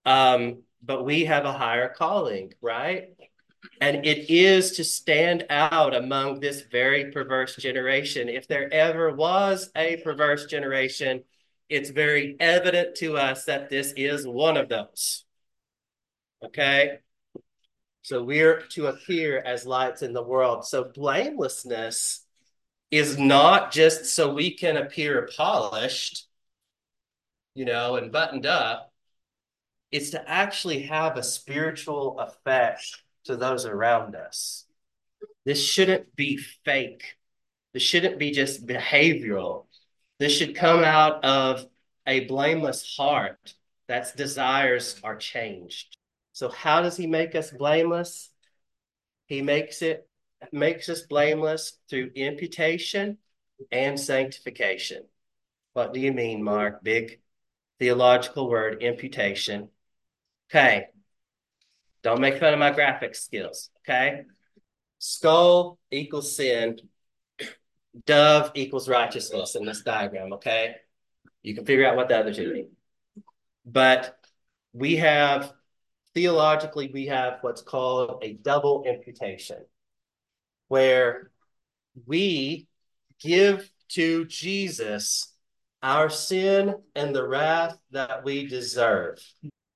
Um, 0.06 0.64
but 0.82 1.06
we 1.06 1.26
have 1.26 1.46
a 1.46 1.54
higher 1.54 1.90
calling, 1.90 2.54
right? 2.62 3.10
And 3.82 4.06
it 4.06 4.30
is 4.30 4.72
to 4.74 4.84
stand 4.84 5.46
out 5.50 5.96
among 5.96 6.40
this 6.40 6.64
very 6.70 7.12
perverse 7.12 7.56
generation. 7.56 8.28
If 8.28 8.48
there 8.48 8.72
ever 8.74 9.14
was 9.14 9.70
a 9.76 9.98
perverse 9.98 10.46
generation, 10.46 11.24
it's 11.70 11.92
very 11.92 12.36
evident 12.40 12.96
to 12.96 13.18
us 13.18 13.46
that 13.46 13.70
this 13.70 13.94
is 13.96 14.28
one 14.28 14.58
of 14.58 14.70
those. 14.70 15.26
Okay? 16.44 17.00
So 18.02 18.24
we're 18.24 18.62
to 18.72 18.88
appear 18.88 19.40
as 19.40 19.66
lights 19.66 20.02
in 20.02 20.14
the 20.14 20.24
world. 20.24 20.66
So 20.66 20.84
blamelessness 20.84 22.26
is 22.92 23.18
not 23.20 23.72
just 23.72 24.06
so 24.06 24.34
we 24.34 24.56
can 24.56 24.78
appear 24.78 25.30
polished, 25.38 26.28
you 27.54 27.66
know, 27.66 27.98
and 27.98 28.12
buttoned 28.12 28.48
up 28.48 28.92
is 29.92 30.12
to 30.12 30.30
actually 30.30 30.84
have 30.84 31.18
a 31.18 31.24
spiritual 31.24 32.20
effect 32.20 33.04
to 33.26 33.36
those 33.36 33.66
around 33.66 34.16
us. 34.16 34.66
This 35.46 35.64
shouldn't 35.64 36.16
be 36.16 36.38
fake. 36.66 37.16
This 37.74 37.84
shouldn't 37.84 38.18
be 38.18 38.32
just 38.32 38.66
behavioral. 38.66 39.66
This 40.20 40.34
should 40.34 40.56
come 40.56 40.84
out 40.84 41.24
of 41.24 41.66
a 42.06 42.26
blameless 42.26 42.96
heart 42.98 43.56
that's 43.88 44.14
desires 44.14 45.00
are 45.04 45.16
changed. 45.16 45.98
So 46.34 46.50
how 46.50 46.82
does 46.82 46.98
he 46.98 47.08
make 47.08 47.36
us 47.36 47.52
blameless? 47.52 48.30
He 49.26 49.42
makes 49.42 49.82
it 49.82 50.08
makes 50.52 50.90
us 50.90 51.02
blameless 51.02 51.78
through 51.90 52.12
imputation 52.16 53.18
and 53.72 54.00
sanctification. 54.00 55.04
What 55.74 55.94
do 55.94 56.00
you 56.00 56.12
mean, 56.12 56.44
Mark? 56.44 56.84
Big 56.84 57.20
theological 57.80 58.50
word, 58.50 58.82
imputation. 58.82 59.70
Okay. 60.50 60.88
Don't 62.02 62.22
make 62.22 62.40
fun 62.40 62.54
of 62.54 62.60
my 62.60 62.72
graphic 62.72 63.16
skills. 63.16 63.70
Okay. 63.82 64.24
Skull 65.00 65.78
equals 65.92 66.36
sin. 66.36 66.80
Dove 68.06 68.52
equals 68.56 68.88
righteousness 68.88 69.56
in 69.56 69.66
this 69.66 69.82
diagram. 69.82 70.34
Okay. 70.34 70.76
You 71.42 71.56
can 71.56 71.66
figure 71.66 71.88
out 71.88 71.96
what 71.96 72.08
the 72.10 72.18
other 72.18 72.34
two 72.34 72.54
mean. 72.54 72.70
But 73.66 74.18
we 74.74 74.98
have, 74.98 75.54
theologically, 76.14 76.92
we 76.94 77.08
have 77.08 77.40
what's 77.42 77.62
called 77.62 78.20
a 78.24 78.34
double 78.34 78.84
imputation, 78.84 79.66
where 80.68 81.32
we 82.06 82.68
give 83.20 83.70
to 83.90 84.26
Jesus 84.26 85.34
our 85.82 86.10
sin 86.10 86.76
and 86.96 87.16
the 87.16 87.28
wrath 87.28 87.78
that 87.92 88.24
we 88.24 88.48
deserve. 88.48 89.20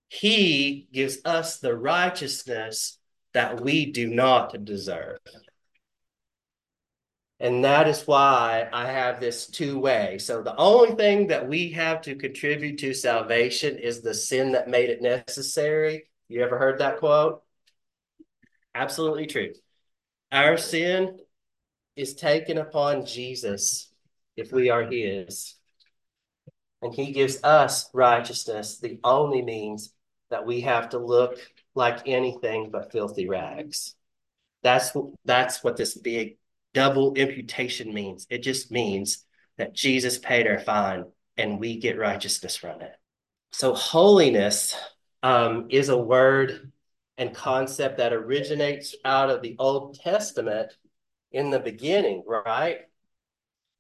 He 0.10 0.88
gives 0.92 1.18
us 1.26 1.58
the 1.58 1.76
righteousness 1.76 3.00
that 3.34 3.62
we 3.62 3.92
do 3.92 4.08
not 4.08 4.64
deserve. 4.64 5.18
And 7.44 7.66
that 7.66 7.90
is 7.90 8.08
why 8.08 8.70
I 8.72 8.86
have 8.86 9.20
this 9.20 9.48
two 9.48 9.78
way. 9.78 10.18
So 10.18 10.42
the 10.42 10.56
only 10.56 10.96
thing 10.96 11.28
that 11.28 11.46
we 11.46 11.72
have 11.74 12.02
to 12.04 12.16
contribute 12.16 12.78
to 12.80 12.94
salvation 12.94 13.78
is 13.78 14.00
the 14.00 14.14
sin 14.14 14.54
that 14.54 14.70
made 14.70 14.90
it 14.90 15.02
necessary. 15.02 16.06
You 16.30 16.42
ever 16.42 16.58
heard 16.58 16.80
that 16.80 17.00
quote? 17.00 17.44
Absolutely 18.74 19.26
true. 19.26 19.52
Our 20.32 20.56
sin 20.56 21.20
is 21.98 22.16
taken 22.16 22.58
upon 22.58 23.06
Jesus 23.06 23.92
if 24.38 24.54
we 24.54 24.70
are 24.70 24.84
his. 24.84 25.56
And 26.82 26.94
he 26.94 27.12
gives 27.12 27.44
us 27.44 27.90
righteousness, 27.94 28.80
the 28.80 29.02
only 29.04 29.42
means 29.42 29.94
that 30.30 30.46
we 30.46 30.62
have 30.62 30.90
to 30.90 30.98
look 30.98 31.38
like 31.76 32.08
anything 32.08 32.70
but 32.72 32.94
filthy 32.94 33.28
rags. 33.28 33.96
That's 34.62 34.96
that's 35.26 35.62
what 35.62 35.76
this 35.76 35.98
big 35.98 36.38
double 36.74 37.14
imputation 37.16 37.94
means. 37.94 38.28
It 38.30 38.40
just 38.40 38.72
means 38.72 39.26
that 39.58 39.74
Jesus 39.74 40.18
paid 40.18 40.48
our 40.48 40.60
fine 40.60 41.06
and 41.38 41.60
we 41.60 41.80
get 41.80 41.98
righteousness 41.98 42.56
from 42.56 42.82
it. 42.82 42.96
So 43.52 43.74
holiness 43.74 44.76
um, 45.22 45.68
is 45.70 45.90
a 45.90 45.98
word 45.98 46.72
and 47.18 47.34
concept 47.34 47.98
that 47.98 48.14
originates 48.14 48.96
out 49.06 49.30
of 49.30 49.42
the 49.42 49.56
Old 49.60 50.00
Testament 50.00 50.74
in 51.32 51.50
the 51.50 51.60
beginning, 51.60 52.24
right? 52.28 52.82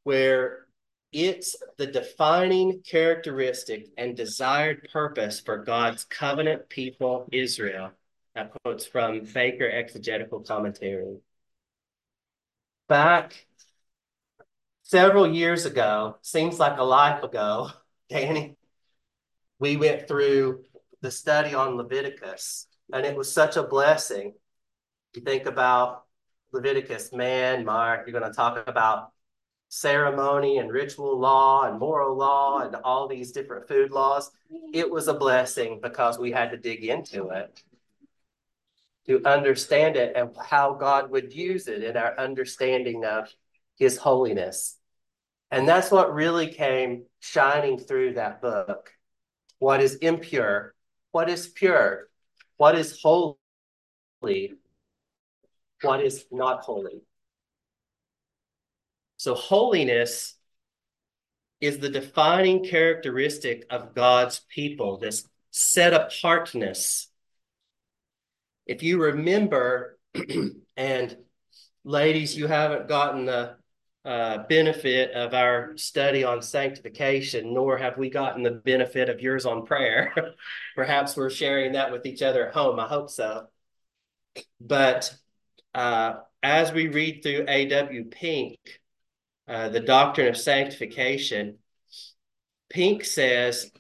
Where 0.04 0.68
it's 1.12 1.56
the 1.78 1.88
defining 1.88 2.82
characteristic 2.82 3.88
and 3.98 4.18
desired 4.18 4.90
purpose 4.92 5.40
for 5.40 5.58
God's 5.58 6.04
covenant 6.04 6.70
people, 6.70 7.28
Israel. 7.32 7.92
That 8.36 8.52
quotes 8.64 8.86
from 8.86 9.22
Baker 9.32 9.70
Exegetical 9.70 10.40
Commentary. 10.40 11.18
Back 12.94 13.48
several 14.84 15.26
years 15.26 15.66
ago, 15.66 16.18
seems 16.22 16.60
like 16.60 16.78
a 16.78 16.84
life 16.84 17.24
ago, 17.24 17.72
Danny, 18.10 18.56
we 19.58 19.78
went 19.78 20.08
through 20.08 20.66
the 21.02 21.10
study 21.10 21.56
on 21.56 21.76
Leviticus, 21.76 22.68
and 22.94 23.04
it 23.04 23.16
was 23.16 23.32
such 23.32 23.58
a 23.58 23.64
blessing. 23.64 24.36
You 25.16 25.24
think 25.24 25.48
about 25.48 26.04
Leviticus, 26.52 27.12
man, 27.12 27.66
Mark, 27.66 28.06
you're 28.06 28.20
going 28.20 28.32
to 28.32 28.36
talk 28.36 28.68
about 28.68 29.12
ceremony 29.70 30.60
and 30.60 30.72
ritual 30.72 31.20
law 31.20 31.64
and 31.68 31.80
moral 31.80 32.16
law 32.16 32.60
and 32.60 32.76
all 32.76 33.08
these 33.08 33.32
different 33.32 33.68
food 33.68 33.90
laws, 33.90 34.30
it 34.72 34.88
was 34.88 35.08
a 35.08 35.16
blessing 35.16 35.80
because 35.82 36.20
we 36.20 36.32
had 36.32 36.52
to 36.52 36.58
dig 36.58 36.84
into 36.84 37.30
it 37.30 37.64
to 39.08 39.22
understand 39.26 39.96
it 39.96 40.14
and 40.16 40.30
how 40.38 40.74
God 40.74 41.12
would 41.12 41.34
use 41.34 41.68
it 41.68 41.84
in 41.84 41.98
our 41.98 42.18
understanding 42.18 43.06
of 43.06 43.30
his 43.78 43.98
holiness. 43.98 44.78
And 45.52 45.68
that's 45.68 45.92
what 45.92 46.14
really 46.14 46.48
came 46.48 47.06
shining 47.20 47.78
through 47.78 48.14
that 48.14 48.42
book. 48.42 48.92
What 49.60 49.82
is 49.82 49.96
impure? 49.96 50.74
What 51.12 51.30
is 51.30 51.48
pure? 51.48 52.08
What 52.58 52.76
is 52.76 53.00
holy? 53.02 53.38
What 55.82 56.02
is 56.02 56.26
not 56.32 56.62
holy? 56.62 57.02
So, 59.18 59.36
holiness 59.36 60.36
is 61.62 61.78
the 61.78 61.90
defining 61.90 62.66
characteristic 62.66 63.66
of 63.70 63.96
God's 63.96 64.42
people, 64.50 64.98
this 64.98 65.30
set 65.50 65.94
apartness. 65.94 67.10
If 68.66 68.84
you 68.84 69.02
remember, 69.02 69.98
and 70.78 71.18
ladies, 71.84 72.38
you 72.38 72.48
haven't 72.48 72.88
gotten 72.88 73.26
the 73.26 73.56
uh, 74.06 74.40
benefit 74.50 75.12
of 75.12 75.34
our 75.34 75.78
study 75.78 76.24
on 76.24 76.42
sanctification, 76.42 77.54
nor 77.54 77.78
have 77.78 77.98
we 77.98 78.10
gotten 78.10 78.44
the 78.44 78.52
benefit 78.52 79.10
of 79.10 79.22
yours 79.22 79.46
on 79.46 79.66
prayer. 79.66 80.14
Perhaps 80.76 81.16
we're 81.16 81.30
sharing 81.30 81.74
that 81.74 81.92
with 81.92 82.06
each 82.06 82.22
other 82.22 82.48
at 82.48 82.54
home. 82.54 82.80
I 82.80 82.88
hope 82.88 83.10
so. 83.10 83.48
But 84.60 85.16
uh, 85.74 86.16
as 86.42 86.72
we 86.72 86.88
read 86.88 87.24
through 87.24 87.46
A.W. 87.48 88.06
Pink, 88.06 88.60
uh, 89.48 89.70
the 89.70 89.80
doctrine 89.80 90.28
of 90.28 90.38
sanctification, 90.38 91.58
Pink 92.70 93.06
says 93.06 93.72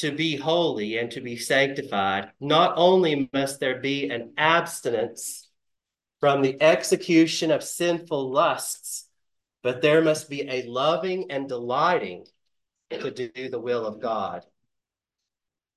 to 0.00 0.10
be 0.10 0.36
holy 0.36 0.96
and 0.96 1.10
to 1.10 1.20
be 1.20 1.36
sanctified, 1.36 2.30
not 2.40 2.72
only 2.76 3.28
must 3.34 3.60
there 3.60 3.80
be 3.80 4.08
an 4.08 4.32
abstinence 4.38 5.46
from 6.20 6.40
the 6.40 6.60
execution 6.62 7.50
of 7.50 7.62
sinful 7.62 8.30
lusts, 8.30 9.08
but 9.62 9.82
there 9.82 10.00
must 10.00 10.30
be 10.30 10.48
a 10.48 10.62
loving 10.62 11.30
and 11.30 11.48
delighting 11.48 12.24
to 12.90 13.10
do 13.10 13.50
the 13.50 13.58
will 13.58 13.86
of 13.86 14.00
God. 14.00 14.46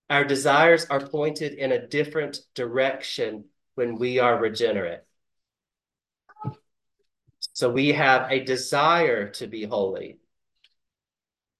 Our 0.09 0.23
desires 0.23 0.85
are 0.85 1.05
pointed 1.05 1.53
in 1.55 1.73
a 1.73 1.85
different 1.85 2.39
direction 2.55 3.45
when 3.75 3.97
we 3.97 4.19
are 4.19 4.39
regenerate. 4.39 5.01
So 7.51 7.69
we 7.69 7.89
have 7.89 8.31
a 8.31 8.43
desire 8.43 9.29
to 9.31 9.47
be 9.47 9.65
holy, 9.65 10.19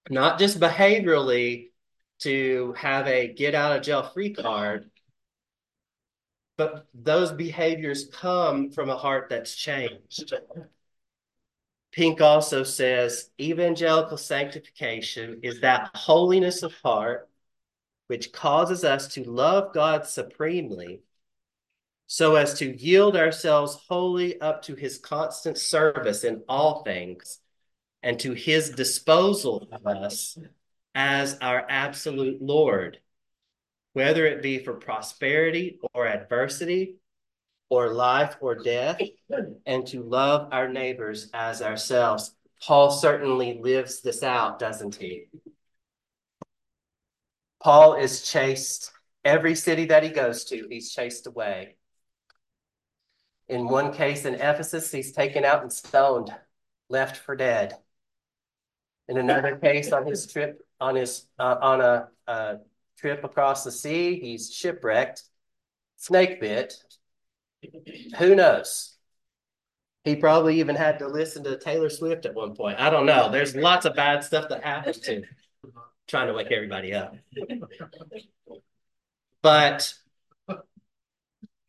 not 0.08 0.38
just 0.38 0.58
behaviorally 0.58 1.72
to 2.24 2.74
have 2.76 3.06
a 3.06 3.32
get 3.32 3.54
out 3.54 3.76
of 3.76 3.82
jail 3.82 4.02
free 4.02 4.32
card, 4.34 4.90
but 6.56 6.86
those 6.92 7.32
behaviors 7.32 8.08
come 8.12 8.70
from 8.70 8.90
a 8.90 8.96
heart 8.96 9.28
that's 9.30 9.54
changed. 9.54 10.34
Pink 11.92 12.20
also 12.20 12.64
says 12.64 13.30
evangelical 13.40 14.16
sanctification 14.16 15.40
is 15.42 15.60
that 15.60 15.90
holiness 15.94 16.62
of 16.62 16.74
heart 16.82 17.28
which 18.08 18.32
causes 18.32 18.84
us 18.84 19.08
to 19.14 19.24
love 19.24 19.72
God 19.72 20.06
supremely 20.06 21.02
so 22.06 22.34
as 22.36 22.54
to 22.58 22.76
yield 22.76 23.16
ourselves 23.16 23.78
wholly 23.88 24.40
up 24.40 24.62
to 24.62 24.74
his 24.74 24.98
constant 24.98 25.56
service 25.56 26.24
in 26.24 26.42
all 26.48 26.82
things 26.82 27.38
and 28.02 28.18
to 28.20 28.32
his 28.32 28.70
disposal 28.70 29.66
of 29.72 29.86
us 29.86 30.36
as 30.94 31.38
our 31.40 31.64
absolute 31.68 32.40
Lord 32.40 32.98
whether 33.94 34.26
it 34.26 34.42
be 34.42 34.58
for 34.58 34.74
prosperity 34.74 35.78
or 35.94 36.06
adversity, 36.06 36.96
or 37.70 37.92
life 37.94 38.36
or 38.40 38.56
death, 38.56 39.00
and 39.64 39.86
to 39.86 40.02
love 40.02 40.48
our 40.52 40.68
neighbors 40.68 41.30
as 41.32 41.62
ourselves. 41.62 42.34
Paul 42.60 42.90
certainly 42.90 43.58
lives 43.62 44.02
this 44.02 44.22
out, 44.22 44.58
doesn't 44.58 44.96
he? 44.96 45.28
Paul 47.62 47.94
is 47.94 48.28
chased 48.28 48.92
every 49.24 49.54
city 49.54 49.86
that 49.86 50.02
he 50.02 50.10
goes 50.10 50.44
to, 50.46 50.66
he's 50.68 50.92
chased 50.92 51.26
away. 51.26 51.76
In 53.48 53.68
one 53.68 53.92
case 53.92 54.24
in 54.24 54.34
Ephesus, 54.34 54.90
he's 54.90 55.12
taken 55.12 55.44
out 55.44 55.62
and 55.62 55.72
stoned, 55.72 56.34
left 56.88 57.16
for 57.16 57.36
dead. 57.36 57.74
In 59.08 59.18
another 59.18 59.56
case 59.56 59.92
on 59.92 60.06
his 60.06 60.30
trip, 60.30 60.60
on 60.80 60.96
his 60.96 61.26
uh, 61.38 61.56
on 61.60 61.80
a, 61.80 62.08
a 62.26 62.58
trip 62.98 63.24
across 63.24 63.64
the 63.64 63.72
sea. 63.72 64.18
He's 64.20 64.52
shipwrecked, 64.52 65.22
snake 65.96 66.40
bit. 66.40 66.74
Who 68.18 68.34
knows? 68.34 68.96
He 70.04 70.16
probably 70.16 70.60
even 70.60 70.76
had 70.76 70.98
to 70.98 71.08
listen 71.08 71.44
to 71.44 71.58
Taylor 71.58 71.88
Swift 71.88 72.26
at 72.26 72.34
one 72.34 72.54
point. 72.54 72.78
I 72.78 72.90
don't 72.90 73.06
know. 73.06 73.30
There's 73.30 73.56
lots 73.56 73.86
of 73.86 73.96
bad 73.96 74.22
stuff 74.22 74.50
that 74.50 74.62
happens 74.62 74.98
to 75.00 75.22
trying 76.06 76.26
to 76.26 76.34
wake 76.34 76.52
everybody 76.52 76.92
up. 76.92 77.16
But 79.40 79.94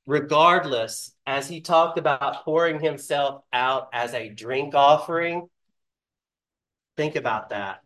regardless, 0.05 1.13
as 1.25 1.47
he 1.47 1.61
talked 1.61 1.97
about 1.97 2.43
pouring 2.43 2.81
himself 2.81 3.43
out 3.53 3.87
as 3.93 4.13
a 4.13 4.27
drink 4.27 4.75
offering, 4.75 5.47
think 6.97 7.15
about 7.15 7.49
that. 7.49 7.84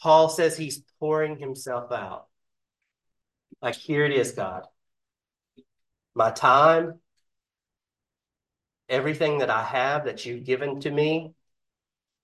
Paul 0.00 0.28
says 0.28 0.56
he's 0.56 0.82
pouring 1.00 1.38
himself 1.38 1.92
out. 1.92 2.26
Like, 3.60 3.74
here 3.74 4.04
it 4.04 4.12
is, 4.12 4.32
God. 4.32 4.64
My 6.14 6.30
time, 6.30 7.00
everything 8.88 9.38
that 9.38 9.50
I 9.50 9.62
have 9.62 10.04
that 10.04 10.24
you've 10.24 10.44
given 10.44 10.80
to 10.80 10.90
me, 10.90 11.34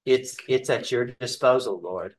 it's 0.05 0.37
it's 0.49 0.70
at 0.70 0.91
your 0.91 1.07
disposal, 1.07 1.81
Lord. 1.81 2.14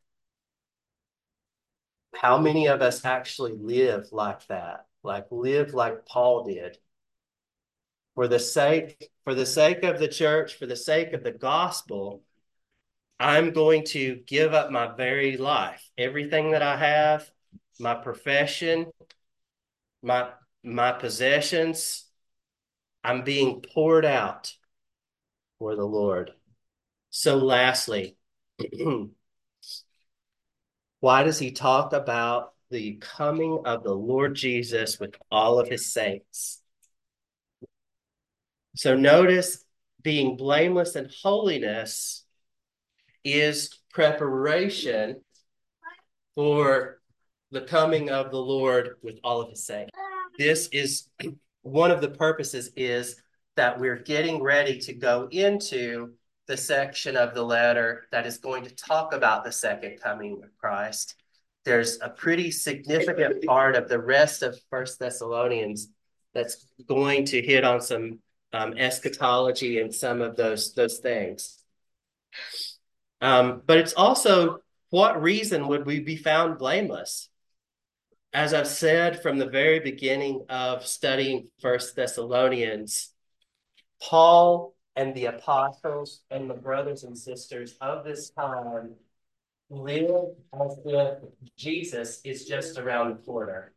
How 2.15 2.37
many 2.39 2.67
of 2.67 2.81
us 2.81 3.03
actually 3.05 3.53
live 3.53 4.07
like 4.11 4.47
that? 4.47 4.85
Like 5.03 5.27
live 5.31 5.73
like 5.73 6.05
Paul 6.05 6.45
did. 6.45 6.77
For 8.15 8.27
the 8.27 8.39
sake 8.39 9.11
for 9.23 9.35
the 9.35 9.45
sake 9.45 9.83
of 9.83 9.99
the 9.99 10.07
church, 10.07 10.55
for 10.55 10.65
the 10.65 10.75
sake 10.75 11.13
of 11.13 11.23
the 11.23 11.31
gospel, 11.31 12.23
I'm 13.19 13.51
going 13.51 13.85
to 13.85 14.21
give 14.27 14.53
up 14.53 14.71
my 14.71 14.93
very 14.93 15.37
life, 15.37 15.89
everything 15.97 16.51
that 16.51 16.61
I 16.61 16.77
have, 16.77 17.29
my 17.79 17.95
profession, 17.95 18.87
my 20.01 20.29
my 20.63 20.91
possessions. 20.91 22.05
I'm 23.03 23.23
being 23.23 23.61
poured 23.61 24.03
out 24.03 24.53
for 25.59 25.75
the 25.75 25.85
Lord. 25.85 26.31
So 27.11 27.37
lastly, 27.37 28.17
why 30.99 31.23
does 31.23 31.39
he 31.39 31.51
talk 31.51 31.93
about 31.93 32.53
the 32.71 32.95
coming 32.95 33.61
of 33.65 33.83
the 33.83 33.93
Lord 33.93 34.35
Jesus 34.35 34.99
with 34.99 35.15
all 35.31 35.59
of 35.59 35.69
his 35.69 35.93
saints? 35.93 36.61
So 38.75 38.95
notice 38.95 39.63
being 40.01 40.35
blameless 40.35 40.95
in 40.95 41.09
holiness 41.21 42.24
is 43.25 43.79
preparation 43.91 45.21
for 46.35 46.99
the 47.51 47.61
coming 47.61 48.09
of 48.09 48.31
the 48.31 48.39
Lord 48.39 48.95
with 49.01 49.19
all 49.23 49.41
of 49.41 49.49
his 49.49 49.65
saints. 49.65 49.91
This 50.37 50.67
is 50.71 51.09
one 51.63 51.91
of 51.91 52.01
the 52.01 52.09
purposes 52.09 52.71
is 52.75 53.21
that 53.55 53.79
we're 53.79 53.99
getting 53.99 54.41
ready 54.41 54.79
to 54.79 54.93
go 54.93 55.27
into 55.31 56.13
the 56.47 56.57
section 56.57 57.17
of 57.17 57.33
the 57.33 57.43
letter 57.43 58.05
that 58.11 58.27
is 58.27 58.37
going 58.37 58.63
to 58.65 58.75
talk 58.75 59.13
about 59.13 59.43
the 59.43 59.51
second 59.51 59.99
coming 60.01 60.41
of 60.43 60.55
Christ. 60.57 61.15
There's 61.63 61.97
a 62.01 62.09
pretty 62.09 62.51
significant 62.51 63.43
part 63.45 63.75
of 63.75 63.89
the 63.89 63.99
rest 63.99 64.43
of 64.43 64.59
First 64.69 64.99
Thessalonians 64.99 65.87
that's 66.33 66.67
going 66.87 67.25
to 67.25 67.41
hit 67.41 67.63
on 67.63 67.81
some 67.81 68.19
um, 68.53 68.77
eschatology 68.77 69.79
and 69.79 69.93
some 69.93 70.21
of 70.21 70.35
those 70.35 70.73
those 70.73 70.99
things. 70.99 71.63
Um, 73.25 73.61
but 73.65 73.77
it's 73.77 73.93
also 73.93 74.59
what 74.89 75.21
reason 75.21 75.67
would 75.67 75.85
we 75.85 75.99
be 75.99 76.15
found 76.15 76.57
blameless? 76.57 77.29
as 78.35 78.53
I've 78.53 78.67
said 78.67 79.21
from 79.21 79.37
the 79.37 79.49
very 79.49 79.79
beginning 79.79 80.45
of 80.49 80.85
studying 80.85 81.47
First 81.61 81.95
Thessalonians, 81.95 83.13
Paul 84.01 84.75
and 84.97 85.15
the 85.15 85.27
apostles 85.27 86.19
and 86.29 86.49
the 86.49 86.53
brothers 86.53 87.05
and 87.05 87.17
sisters 87.17 87.75
of 87.79 88.03
this 88.03 88.31
time 88.31 88.91
live 89.69 90.35
as 90.53 90.79
if 90.83 91.19
Jesus 91.55 92.19
is 92.25 92.43
just 92.43 92.77
around 92.77 93.11
the 93.11 93.23
corner. 93.23 93.71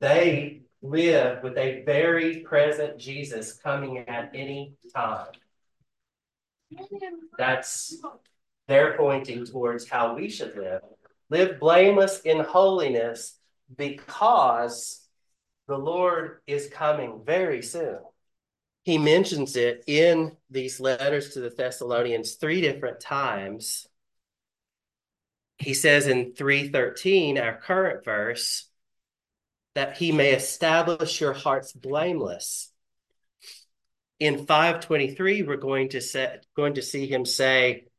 They 0.00 0.62
live 0.80 1.42
with 1.42 1.58
a 1.58 1.82
very 1.84 2.38
present 2.38 2.96
Jesus 2.98 3.52
coming 3.52 3.98
at 3.98 4.30
any 4.34 4.76
time. 4.96 5.32
That's 7.36 7.98
they're 8.70 8.96
pointing 8.96 9.44
towards 9.44 9.88
how 9.88 10.14
we 10.14 10.30
should 10.30 10.56
live. 10.56 10.82
Live 11.28 11.58
blameless 11.58 12.20
in 12.20 12.40
holiness 12.40 13.36
because 13.76 15.04
the 15.66 15.76
Lord 15.76 16.38
is 16.46 16.68
coming 16.68 17.22
very 17.24 17.62
soon. 17.62 17.98
He 18.82 18.96
mentions 18.96 19.56
it 19.56 19.84
in 19.86 20.36
these 20.50 20.80
letters 20.80 21.34
to 21.34 21.40
the 21.40 21.50
Thessalonians 21.50 22.34
three 22.34 22.60
different 22.60 23.00
times. 23.00 23.86
He 25.58 25.74
says 25.74 26.06
in 26.06 26.34
313, 26.34 27.38
our 27.38 27.56
current 27.56 28.04
verse, 28.04 28.66
that 29.74 29.96
he 29.96 30.10
may 30.12 30.32
establish 30.32 31.20
your 31.20 31.32
hearts 31.32 31.72
blameless. 31.72 32.72
In 34.18 34.46
523, 34.46 35.42
we're 35.42 35.56
going 35.56 35.90
to 35.90 36.00
set, 36.00 36.46
going 36.56 36.74
to 36.74 36.82
see 36.82 37.06
him 37.06 37.24
say, 37.24 37.89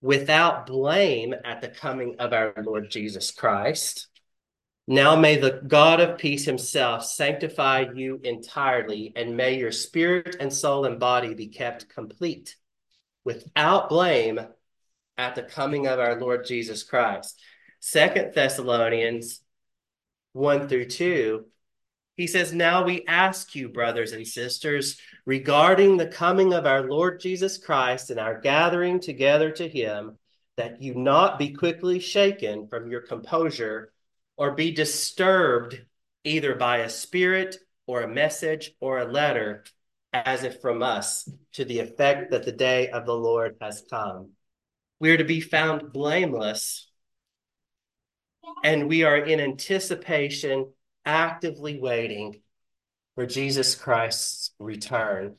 without 0.00 0.66
blame 0.66 1.34
at 1.44 1.60
the 1.60 1.68
coming 1.68 2.16
of 2.18 2.32
our 2.32 2.54
Lord 2.62 2.90
Jesus 2.90 3.30
Christ. 3.30 4.08
Now 4.86 5.16
may 5.16 5.36
the 5.36 5.62
God 5.66 6.00
of 6.00 6.18
peace 6.18 6.44
himself 6.44 7.04
sanctify 7.04 7.86
you 7.94 8.20
entirely, 8.22 9.12
and 9.16 9.36
may 9.36 9.58
your 9.58 9.72
spirit 9.72 10.36
and 10.38 10.52
soul 10.52 10.84
and 10.84 11.00
body 11.00 11.34
be 11.34 11.48
kept 11.48 11.88
complete 11.88 12.56
without 13.24 13.88
blame 13.88 14.40
at 15.18 15.34
the 15.34 15.42
coming 15.42 15.86
of 15.86 15.98
our 15.98 16.20
Lord 16.20 16.46
Jesus 16.46 16.84
Christ. 16.84 17.40
Second 17.80 18.32
Thessalonians 18.34 19.40
1 20.34 20.68
through 20.68 20.86
2, 20.86 21.46
he 22.16 22.26
says, 22.26 22.52
Now 22.52 22.84
we 22.84 23.04
ask 23.06 23.54
you, 23.54 23.68
brothers 23.68 24.12
and 24.12 24.26
sisters, 24.26 24.98
regarding 25.24 25.96
the 25.96 26.06
coming 26.06 26.54
of 26.54 26.66
our 26.66 26.82
Lord 26.82 27.20
Jesus 27.20 27.58
Christ 27.58 28.10
and 28.10 28.18
our 28.18 28.40
gathering 28.40 29.00
together 29.00 29.50
to 29.52 29.68
him, 29.68 30.18
that 30.56 30.80
you 30.80 30.94
not 30.94 31.38
be 31.38 31.50
quickly 31.50 31.98
shaken 31.98 32.66
from 32.68 32.90
your 32.90 33.02
composure 33.02 33.92
or 34.36 34.52
be 34.52 34.70
disturbed 34.72 35.80
either 36.24 36.54
by 36.54 36.78
a 36.78 36.88
spirit 36.88 37.56
or 37.86 38.02
a 38.02 38.08
message 38.08 38.72
or 38.80 38.98
a 38.98 39.04
letter, 39.04 39.64
as 40.12 40.42
if 40.42 40.60
from 40.60 40.82
us, 40.82 41.28
to 41.52 41.64
the 41.64 41.78
effect 41.80 42.30
that 42.30 42.44
the 42.44 42.52
day 42.52 42.88
of 42.88 43.06
the 43.06 43.14
Lord 43.14 43.56
has 43.60 43.84
come. 43.88 44.30
We 44.98 45.10
are 45.10 45.18
to 45.18 45.24
be 45.24 45.40
found 45.40 45.92
blameless, 45.92 46.90
and 48.64 48.88
we 48.88 49.04
are 49.04 49.18
in 49.18 49.40
anticipation, 49.40 50.72
actively 51.06 51.78
waiting 51.78 52.42
for 53.14 53.24
Jesus 53.26 53.74
Christ's 53.74 54.52
return. 54.58 55.36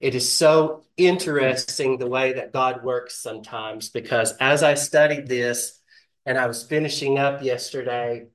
It 0.00 0.14
is 0.14 0.30
so 0.30 0.84
interesting 0.98 1.96
the 1.96 2.06
way 2.06 2.34
that 2.34 2.52
God 2.52 2.84
works 2.84 3.14
sometimes 3.14 3.88
because 3.88 4.32
as 4.32 4.62
I 4.62 4.74
studied 4.74 5.26
this, 5.26 5.80
and 6.26 6.36
I 6.36 6.48
was 6.48 6.64
finishing 6.64 7.18
up 7.18 7.42
yesterday, 7.42 8.26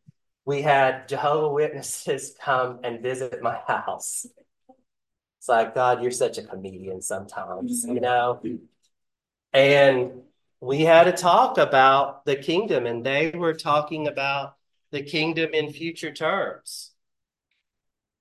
we 0.45 0.61
had 0.61 1.07
Jehovah 1.09 1.49
Witnesses 1.49 2.33
come 2.41 2.79
and 2.83 3.01
visit 3.01 3.43
my 3.43 3.59
house. 3.67 4.25
It's 5.37 5.49
like, 5.49 5.75
God, 5.75 6.01
you're 6.01 6.11
such 6.11 6.37
a 6.37 6.43
comedian 6.43 7.01
sometimes, 7.01 7.83
you 7.83 7.95
mm-hmm. 7.95 8.01
know? 8.01 8.41
And 9.53 10.21
we 10.61 10.81
had 10.81 11.07
a 11.07 11.11
talk 11.11 11.57
about 11.57 12.25
the 12.25 12.35
kingdom, 12.35 12.85
and 12.85 13.03
they 13.05 13.31
were 13.31 13.55
talking 13.55 14.07
about 14.07 14.55
the 14.91 15.01
kingdom 15.01 15.51
in 15.53 15.71
future 15.71 16.11
terms. 16.11 16.91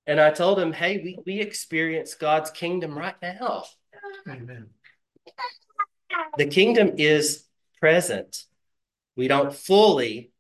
And 0.07 0.21
I 0.21 0.31
told 0.31 0.59
him, 0.59 0.73
hey, 0.73 0.99
we, 0.99 1.19
we 1.27 1.41
experience 1.41 2.15
God's 2.15 2.51
kingdom 2.51 2.97
right 2.97 3.15
now. 3.23 3.65
Amen. 4.29 4.71
The 6.37 6.47
kingdom 6.47 6.93
is 6.97 7.45
present. 7.79 8.45
We 9.17 9.29
don't 9.29 9.55
fully 9.55 10.33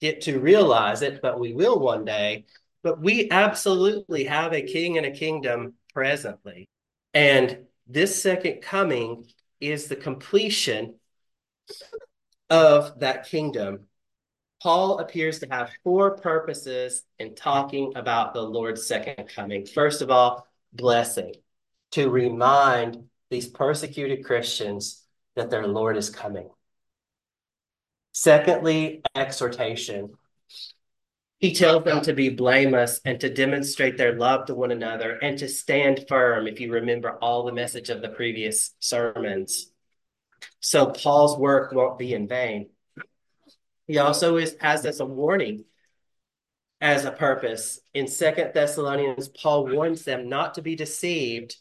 get 0.00 0.22
to 0.22 0.38
realize 0.38 1.02
it, 1.02 1.20
but 1.22 1.40
we 1.40 1.52
will 1.52 1.78
one 1.78 2.04
day. 2.04 2.46
But 2.82 3.00
we 3.00 3.30
absolutely 3.30 4.24
have 4.24 4.52
a 4.52 4.62
king 4.62 4.96
and 4.96 5.06
a 5.06 5.10
kingdom 5.10 5.74
presently. 5.92 6.68
And 7.12 7.66
this 7.86 8.22
second 8.22 8.62
coming 8.62 9.26
is 9.60 9.88
the 9.88 9.96
completion 9.96 10.94
of 12.50 13.00
that 13.00 13.26
kingdom. 13.26 13.87
Paul 14.62 14.98
appears 14.98 15.38
to 15.40 15.48
have 15.50 15.70
four 15.84 16.16
purposes 16.16 17.04
in 17.18 17.34
talking 17.34 17.92
about 17.94 18.34
the 18.34 18.42
Lord's 18.42 18.86
second 18.86 19.28
coming. 19.28 19.66
First 19.66 20.02
of 20.02 20.10
all, 20.10 20.46
blessing, 20.72 21.34
to 21.92 22.10
remind 22.10 23.04
these 23.30 23.46
persecuted 23.46 24.24
Christians 24.24 25.04
that 25.36 25.50
their 25.50 25.66
Lord 25.66 25.96
is 25.96 26.10
coming. 26.10 26.50
Secondly, 28.12 29.02
exhortation. 29.14 30.10
He 31.38 31.54
tells 31.54 31.84
them 31.84 32.00
to 32.00 32.12
be 32.12 32.30
blameless 32.30 33.00
and 33.04 33.20
to 33.20 33.32
demonstrate 33.32 33.96
their 33.96 34.18
love 34.18 34.46
to 34.46 34.56
one 34.56 34.72
another 34.72 35.18
and 35.22 35.38
to 35.38 35.48
stand 35.48 36.06
firm, 36.08 36.48
if 36.48 36.58
you 36.58 36.72
remember 36.72 37.12
all 37.22 37.44
the 37.44 37.52
message 37.52 37.90
of 37.90 38.02
the 38.02 38.08
previous 38.08 38.74
sermons. 38.80 39.70
So 40.58 40.86
Paul's 40.86 41.38
work 41.38 41.72
won't 41.72 41.96
be 41.96 42.12
in 42.12 42.26
vain. 42.26 42.70
He 43.88 43.98
also 43.98 44.36
is, 44.36 44.54
has 44.60 44.86
as 44.86 45.00
a 45.00 45.04
warning 45.04 45.64
as 46.80 47.04
a 47.04 47.10
purpose. 47.10 47.80
In 47.92 48.06
Second 48.06 48.52
Thessalonians, 48.54 49.26
Paul 49.28 49.66
warns 49.66 50.04
them 50.04 50.28
not 50.28 50.54
to 50.54 50.62
be 50.62 50.76
deceived 50.76 51.56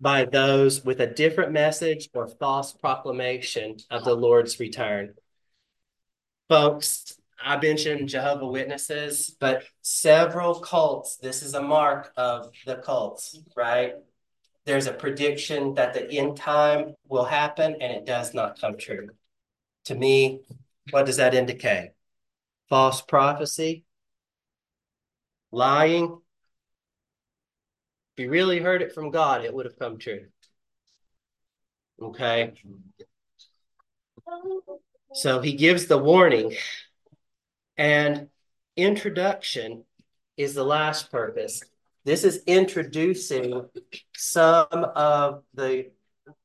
by 0.00 0.24
those 0.24 0.84
with 0.84 1.00
a 1.00 1.06
different 1.06 1.52
message 1.52 2.08
or 2.12 2.26
false 2.26 2.72
proclamation 2.72 3.76
of 3.90 4.04
the 4.04 4.16
Lord's 4.16 4.58
return 4.58 5.14
folks, 6.48 7.18
I 7.42 7.58
mentioned 7.58 8.08
Jehovah 8.08 8.46
Witnesses, 8.46 9.36
but 9.38 9.64
several 9.82 10.60
cults, 10.60 11.16
this 11.16 11.42
is 11.42 11.54
a 11.54 11.62
mark 11.62 12.12
of 12.16 12.50
the 12.64 12.76
cults, 12.76 13.38
right? 13.56 13.94
There's 14.64 14.86
a 14.86 14.92
prediction 14.92 15.74
that 15.74 15.94
the 15.94 16.10
end 16.18 16.36
time 16.36 16.94
will 17.08 17.24
happen 17.24 17.76
and 17.80 17.92
it 17.92 18.04
does 18.04 18.34
not 18.34 18.60
come 18.60 18.76
true. 18.78 19.10
To 19.84 19.94
me, 19.94 20.40
what 20.90 21.06
does 21.06 21.16
that 21.16 21.34
indicate? 21.34 21.92
False 22.68 23.00
prophecy, 23.02 23.84
lying. 25.50 26.18
If 28.16 28.24
you 28.24 28.30
really 28.30 28.60
heard 28.60 28.82
it 28.82 28.92
from 28.92 29.10
God, 29.10 29.44
it 29.44 29.54
would 29.54 29.66
have 29.66 29.78
come 29.78 29.98
true. 29.98 30.26
Okay. 32.00 32.54
So 35.12 35.40
he 35.40 35.52
gives 35.52 35.86
the 35.86 35.98
warning, 35.98 36.56
and 37.76 38.28
introduction 38.76 39.84
is 40.36 40.54
the 40.54 40.64
last 40.64 41.10
purpose. 41.10 41.62
This 42.04 42.24
is 42.24 42.42
introducing 42.46 43.66
some 44.16 44.68
of 44.70 45.42
the 45.54 45.90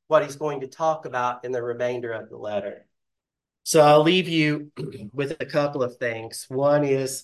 what 0.08 0.24
he's 0.24 0.36
going 0.36 0.62
to 0.62 0.68
talk 0.68 1.06
about 1.06 1.46
in 1.46 1.52
the 1.52 1.64
remainder 1.64 2.12
of 2.12 2.30
the 2.30 2.38
letter. 2.38 2.86
So 3.72 3.80
I'll 3.80 4.04
leave 4.04 4.28
you 4.28 4.70
with 5.14 5.38
a 5.40 5.46
couple 5.46 5.82
of 5.82 5.96
things. 5.96 6.46
One 6.50 6.84
is 6.84 7.24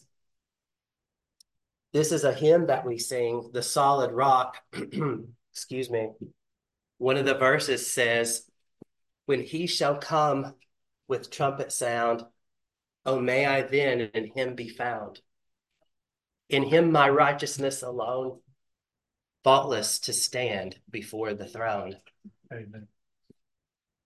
this 1.92 2.14
is 2.14 2.24
a 2.24 2.32
hymn 2.32 2.68
that 2.68 2.86
we 2.86 3.00
sing, 3.00 3.50
The 3.52 3.62
Solid 3.62 4.14
Rock. 4.14 4.56
Excuse 5.52 5.90
me. 5.90 6.12
One 7.00 7.18
of 7.18 7.26
the 7.26 7.34
verses 7.34 7.92
says, 7.92 8.50
When 9.26 9.44
he 9.44 9.68
shall 9.68 9.98
come 9.98 10.54
with 11.10 11.32
trumpet 11.32 11.74
sound. 11.74 12.24
Oh, 13.06 13.20
may 13.20 13.46
I 13.46 13.64
then 13.64 14.10
in 14.14 14.32
him 14.34 14.56
be 14.56 14.70
found. 14.70 15.20
In 16.48 16.64
him 16.64 16.94
my 16.94 17.10
righteousness 17.10 17.82
alone, 17.82 18.40
faultless 19.44 20.00
to 20.00 20.14
stand 20.14 20.80
before 20.90 21.34
the 21.34 21.46
throne. 21.46 21.98
Amen. 22.54 22.88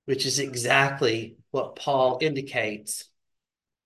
Which 0.06 0.26
is 0.26 0.40
exactly 0.40 1.38
what 1.52 1.76
Paul 1.76 2.18
indicates 2.22 3.06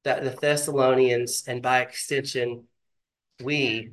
that 0.03 0.23
the 0.23 0.29
Thessalonians, 0.29 1.43
and 1.47 1.61
by 1.61 1.81
extension, 1.81 2.65
we 3.43 3.91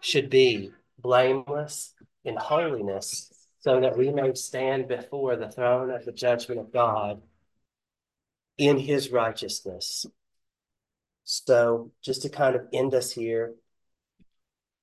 should 0.00 0.30
be 0.30 0.70
blameless 0.98 1.92
in 2.24 2.36
holiness 2.36 3.30
so 3.60 3.80
that 3.80 3.96
we 3.96 4.10
may 4.10 4.34
stand 4.34 4.88
before 4.88 5.36
the 5.36 5.50
throne 5.50 5.90
of 5.90 6.04
the 6.04 6.12
judgment 6.12 6.60
of 6.60 6.72
God 6.72 7.22
in 8.58 8.78
his 8.78 9.10
righteousness. 9.10 10.06
So, 11.24 11.90
just 12.02 12.22
to 12.22 12.28
kind 12.28 12.54
of 12.54 12.66
end 12.72 12.94
us 12.94 13.10
here, 13.10 13.54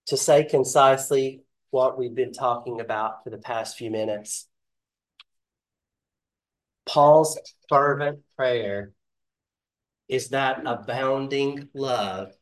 to 0.08 0.18
say 0.18 0.44
concisely 0.44 1.44
what 1.70 1.98
we've 1.98 2.16
been 2.16 2.34
talking 2.34 2.82
about 2.82 3.24
for 3.24 3.30
the 3.30 3.38
past 3.38 3.78
few 3.78 3.92
minutes, 3.92 4.48
Paul's 6.86 7.40
fervent 7.70 8.20
prayer 8.36 8.92
is 10.08 10.30
that 10.30 10.62
abounding 10.66 11.70
love 11.74 12.34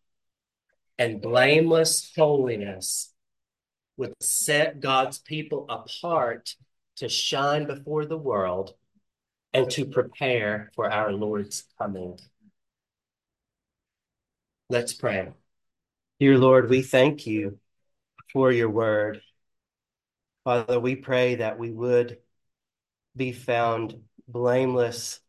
and 0.97 1.21
blameless 1.21 2.11
holiness 2.15 3.13
would 3.97 4.13
set 4.21 4.79
God's 4.79 5.19
people 5.19 5.65
apart 5.69 6.55
to 6.97 7.07
shine 7.09 7.67
before 7.67 8.05
the 8.05 8.17
world 8.17 8.73
and 9.53 9.69
to 9.71 9.85
prepare 9.85 10.71
for 10.75 10.91
our 10.91 11.11
Lord's 11.11 11.63
coming. 11.77 12.17
Let's 14.69 14.93
pray. 14.93 15.29
Dear 16.19 16.37
Lord, 16.37 16.69
we 16.69 16.81
thank 16.81 17.25
you 17.25 17.59
for 18.31 18.51
your 18.51 18.69
word. 18.69 19.21
Father, 20.43 20.79
we 20.79 20.95
pray 20.95 21.35
that 21.35 21.57
we 21.57 21.71
would 21.71 22.17
be 23.15 23.31
found 23.31 23.95
blameless 24.31 25.19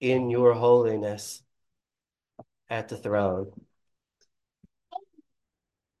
in 0.00 0.30
your 0.30 0.54
holiness 0.54 1.42
at 2.70 2.88
the 2.88 2.96
throne. 2.96 3.52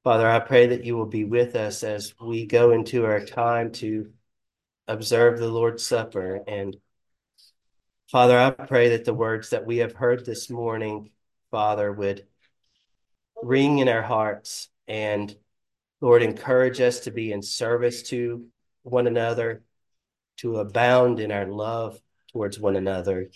Father, 0.04 0.28
I 0.28 0.40
pray 0.40 0.68
that 0.68 0.84
you 0.84 0.96
will 0.96 1.06
be 1.06 1.24
with 1.24 1.54
us 1.54 1.84
as 1.84 2.14
we 2.20 2.46
go 2.46 2.72
into 2.72 3.04
our 3.04 3.24
time 3.24 3.70
to 3.72 4.10
observe 4.88 5.38
the 5.38 5.48
Lord's 5.48 5.86
Supper. 5.86 6.40
And 6.46 6.76
Father, 8.10 8.38
I 8.38 8.50
pray 8.50 8.90
that 8.90 9.04
the 9.04 9.14
words 9.14 9.50
that 9.50 9.66
we 9.66 9.78
have 9.78 9.94
heard 9.94 10.26
this 10.26 10.50
morning, 10.50 11.10
Father, 11.50 11.92
would 11.92 12.26
ring 13.42 13.78
in 13.78 13.88
our 13.88 14.02
hearts 14.02 14.68
and 14.88 15.34
Lord, 16.00 16.22
encourage 16.24 16.80
us 16.80 17.00
to 17.00 17.12
be 17.12 17.30
in 17.30 17.42
service 17.42 18.02
to 18.04 18.46
one 18.82 19.06
another, 19.06 19.62
to 20.38 20.56
abound 20.56 21.20
in 21.20 21.30
our 21.30 21.46
love 21.46 22.00
towards 22.32 22.58
one 22.58 22.76
another, 22.76 23.30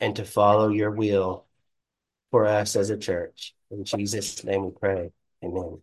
and 0.00 0.16
to 0.16 0.24
follow 0.24 0.68
your 0.68 0.90
will 0.90 1.46
for 2.30 2.46
us 2.46 2.76
as 2.76 2.90
a 2.90 2.98
church. 2.98 3.54
In 3.70 3.84
Jesus' 3.84 4.44
name 4.44 4.64
we 4.64 4.70
pray. 4.70 5.10
Amen. 5.44 5.80